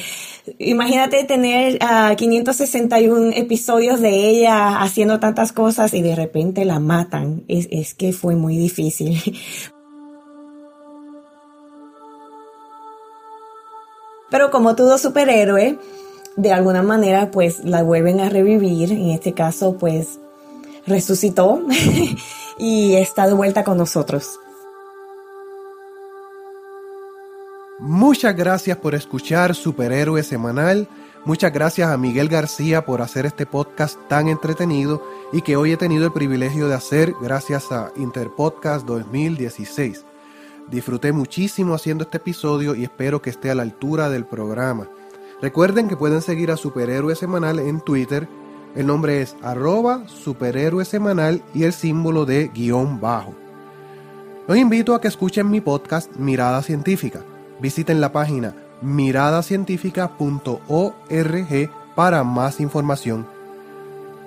imagínate 0.59 1.25
tener 1.25 1.79
561 2.17 3.33
episodios 3.35 4.01
de 4.01 4.29
ella 4.29 4.81
haciendo 4.83 5.21
tantas 5.21 5.53
cosas 5.53 5.95
y 5.95 6.03
de 6.03 6.15
repente 6.15 6.65
la 6.65 6.81
matan. 6.81 7.45
Es, 7.49 7.69
es 7.71 7.95
que 7.95 8.13
fue 8.13 8.37
muy 8.37 8.57
difícil. 8.57 9.21
Pero 14.31 14.51
como 14.51 14.75
todo 14.75 14.99
superhéroe, 14.99 15.79
de 16.37 16.53
alguna 16.53 16.83
manera 16.83 17.31
pues 17.31 17.65
la 17.65 17.83
vuelven 17.83 18.21
a 18.21 18.29
revivir. 18.29 18.93
En 18.93 19.11
este 19.11 19.33
caso 19.33 19.77
pues 19.79 20.19
resucitó 20.87 21.63
y 22.59 22.95
está 22.95 23.27
de 23.27 23.35
vuelta 23.35 23.65
con 23.65 23.79
nosotros. 23.79 24.39
Muchas 27.81 28.37
gracias 28.37 28.79
por 28.79 28.95
escuchar 28.95 29.55
Superhéroe 29.55 30.23
Semanal. 30.23 30.89
Muchas 31.25 31.53
gracias 31.53 31.91
a 31.91 31.97
Miguel 31.97 32.29
García 32.29 32.85
por 32.85 33.03
hacer 33.03 33.27
este 33.27 33.47
podcast 33.47 33.99
tan 34.09 34.29
entretenido 34.29 35.03
y 35.33 35.41
que 35.43 35.57
hoy 35.57 35.73
he 35.73 35.77
tenido 35.77 36.05
el 36.05 36.13
privilegio 36.13 36.69
de 36.69 36.75
hacer 36.75 37.15
gracias 37.21 37.73
a 37.73 37.91
Interpodcast 37.97 38.87
2016. 38.87 40.05
Disfruté 40.71 41.13
muchísimo 41.13 41.75
haciendo 41.75 42.05
este 42.05 42.19
episodio 42.19 42.75
y 42.75 42.85
espero 42.85 43.21
que 43.21 43.31
esté 43.31 43.51
a 43.51 43.55
la 43.55 43.63
altura 43.63 44.09
del 44.09 44.25
programa. 44.25 44.89
Recuerden 45.43 45.89
que 45.89 45.97
pueden 45.97 46.23
seguir 46.23 46.51
a 46.51 46.57
Superhéroe 46.57 47.15
Semanal 47.17 47.59
en 47.59 47.81
Twitter. 47.81 48.29
El 48.75 48.87
nombre 48.87 49.23
es 49.23 49.37
arroba 49.43 50.09
superhéroe 50.09 50.85
semanal 50.85 51.43
y 51.55 51.65
el 51.65 51.73
símbolo 51.73 52.25
de 52.25 52.49
guion 52.49 53.01
bajo. 53.01 53.35
Los 54.49 54.59
invito 54.59 54.95
a 54.95 55.01
que 55.01 55.09
escuchen 55.09 55.51
mi 55.51 55.61
podcast 55.61 56.17
Mirada 56.17 56.63
Científica 56.63 57.25
Visiten 57.61 58.01
la 58.01 58.13
página 58.13 58.55
miradacientifica.org 58.83 61.71
para 61.95 62.25
más 62.25 62.61
información. 62.61 63.27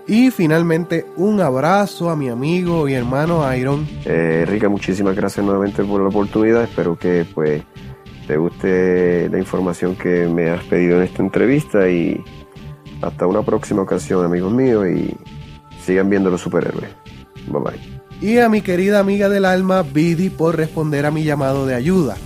Y 0.07 0.31
finalmente, 0.31 1.05
un 1.17 1.41
abrazo 1.41 2.09
a 2.09 2.15
mi 2.15 2.29
amigo 2.29 2.87
y 2.87 2.93
hermano 2.93 3.53
Iron. 3.53 3.85
Eh, 4.05 4.65
muchísimas 4.69 5.13
gracias 5.15 5.45
nuevamente 5.45 5.83
por 5.83 6.01
la 6.01 6.07
oportunidad. 6.07 6.63
Espero 6.63 6.97
que 6.97 7.25
pues 7.35 7.61
te 8.27 8.35
guste 8.37 9.29
la 9.29 9.39
información 9.39 9.95
que 9.95 10.27
me 10.27 10.49
has 10.49 10.63
pedido 10.65 10.97
en 10.97 11.03
esta 11.03 11.23
entrevista 11.23 11.89
y 11.89 12.21
hasta 13.01 13.25
una 13.25 13.41
próxima 13.41 13.81
ocasión, 13.81 14.25
amigos 14.25 14.51
míos, 14.51 14.85
y 14.87 15.15
sigan 15.85 16.09
viendo 16.09 16.29
los 16.29 16.41
superhéroes. 16.41 16.89
Bye 17.47 17.61
bye. 17.61 17.97
Y 18.19 18.39
a 18.39 18.49
mi 18.49 18.61
querida 18.61 18.99
amiga 18.99 19.29
del 19.29 19.45
alma, 19.45 19.83
Bidi, 19.83 20.29
por 20.29 20.57
responder 20.57 21.05
a 21.05 21.11
mi 21.11 21.23
llamado 21.23 21.65
de 21.65 21.75
ayuda. 21.75 22.17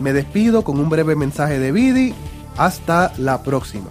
Me 0.00 0.12
despido 0.12 0.62
con 0.64 0.78
un 0.78 0.88
breve 0.88 1.16
mensaje 1.16 1.58
de 1.58 1.70
Vidi. 1.72 2.14
Hasta 2.56 3.12
la 3.18 3.42
próxima. 3.42 3.88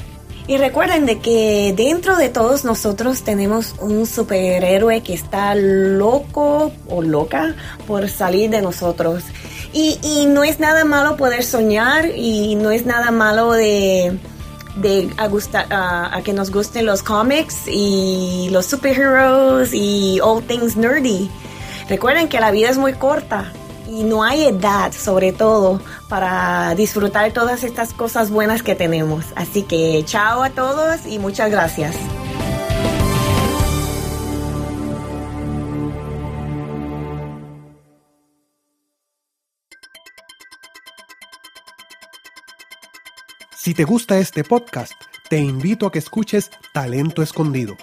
Y 0.47 0.57
recuerden 0.57 1.05
de 1.05 1.19
que 1.19 1.73
dentro 1.75 2.15
de 2.15 2.29
todos 2.29 2.65
nosotros 2.65 3.23
tenemos 3.23 3.75
un 3.79 4.05
superhéroe 4.05 5.01
que 5.01 5.13
está 5.13 5.55
loco 5.55 6.71
o 6.89 7.01
loca 7.01 7.55
por 7.87 8.09
salir 8.09 8.49
de 8.49 8.61
nosotros. 8.61 9.23
Y, 9.73 9.99
y 10.03 10.25
no 10.25 10.43
es 10.43 10.59
nada 10.59 10.83
malo 10.83 11.15
poder 11.15 11.43
soñar 11.43 12.07
y 12.15 12.55
no 12.55 12.71
es 12.71 12.85
nada 12.85 13.11
malo 13.11 13.53
de, 13.53 14.17
de 14.75 15.09
a, 15.17 16.15
a, 16.15 16.21
que 16.21 16.33
nos 16.33 16.51
gusten 16.51 16.85
los 16.85 17.03
cómics 17.03 17.67
y 17.67 18.49
los 18.51 18.65
superheroes 18.65 19.73
y 19.73 20.19
all 20.21 20.43
things 20.43 20.75
nerdy. 20.75 21.29
Recuerden 21.89 22.27
que 22.27 22.39
la 22.39 22.51
vida 22.51 22.69
es 22.69 22.77
muy 22.77 22.93
corta 22.93 23.51
y 23.89 24.03
no 24.03 24.23
hay 24.23 24.45
edad, 24.45 24.91
sobre 24.93 25.33
todo, 25.33 25.81
para 26.07 26.73
disfrutar 26.75 27.31
todas 27.33 27.63
estas 27.63 27.93
cosas 27.93 28.29
buenas 28.29 28.63
que 28.63 28.75
tenemos. 28.75 29.25
Así 29.35 29.63
que 29.63 30.03
chao 30.05 30.43
a 30.43 30.49
todos 30.49 31.05
y 31.05 31.19
muchas 31.19 31.51
gracias. 31.51 31.95
Si 43.71 43.75
te 43.75 43.85
gusta 43.85 44.19
este 44.19 44.43
podcast, 44.43 44.91
te 45.29 45.39
invito 45.39 45.87
a 45.87 45.93
que 45.93 45.99
escuches 45.99 46.51
Talento 46.73 47.21
Escondido 47.21 47.77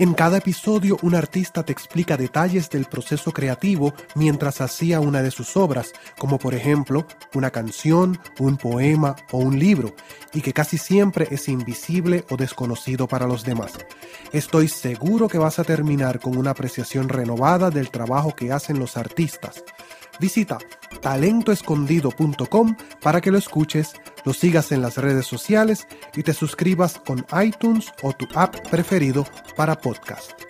en 0.00 0.14
cada 0.14 0.38
episodio 0.38 0.96
un 1.02 1.14
artista 1.14 1.62
te 1.62 1.72
explica 1.72 2.16
detalles 2.16 2.70
del 2.70 2.86
proceso 2.86 3.32
creativo 3.32 3.92
mientras 4.14 4.62
hacía 4.62 4.98
una 4.98 5.20
de 5.20 5.30
sus 5.30 5.58
obras, 5.58 5.92
como 6.16 6.38
por 6.38 6.54
ejemplo 6.54 7.06
una 7.34 7.50
canción, 7.50 8.18
un 8.38 8.56
poema 8.56 9.14
o 9.30 9.36
un 9.36 9.58
libro, 9.58 9.94
y 10.32 10.40
que 10.40 10.54
casi 10.54 10.78
siempre 10.78 11.28
es 11.30 11.50
invisible 11.50 12.24
o 12.30 12.38
desconocido 12.38 13.08
para 13.08 13.26
los 13.26 13.44
demás. 13.44 13.72
Estoy 14.32 14.68
seguro 14.68 15.28
que 15.28 15.36
vas 15.36 15.58
a 15.58 15.64
terminar 15.64 16.18
con 16.18 16.38
una 16.38 16.52
apreciación 16.52 17.10
renovada 17.10 17.68
del 17.68 17.90
trabajo 17.90 18.34
que 18.34 18.52
hacen 18.52 18.78
los 18.78 18.96
artistas. 18.96 19.62
Visita 20.18 20.56
talentoescondido.com 21.00 22.76
para 23.00 23.20
que 23.20 23.30
lo 23.30 23.38
escuches, 23.38 23.94
lo 24.24 24.32
sigas 24.32 24.72
en 24.72 24.82
las 24.82 24.96
redes 24.96 25.26
sociales 25.26 25.86
y 26.14 26.22
te 26.22 26.34
suscribas 26.34 26.98
con 26.98 27.26
iTunes 27.42 27.92
o 28.02 28.12
tu 28.12 28.26
app 28.34 28.56
preferido 28.68 29.26
para 29.56 29.76
podcast. 29.76 30.49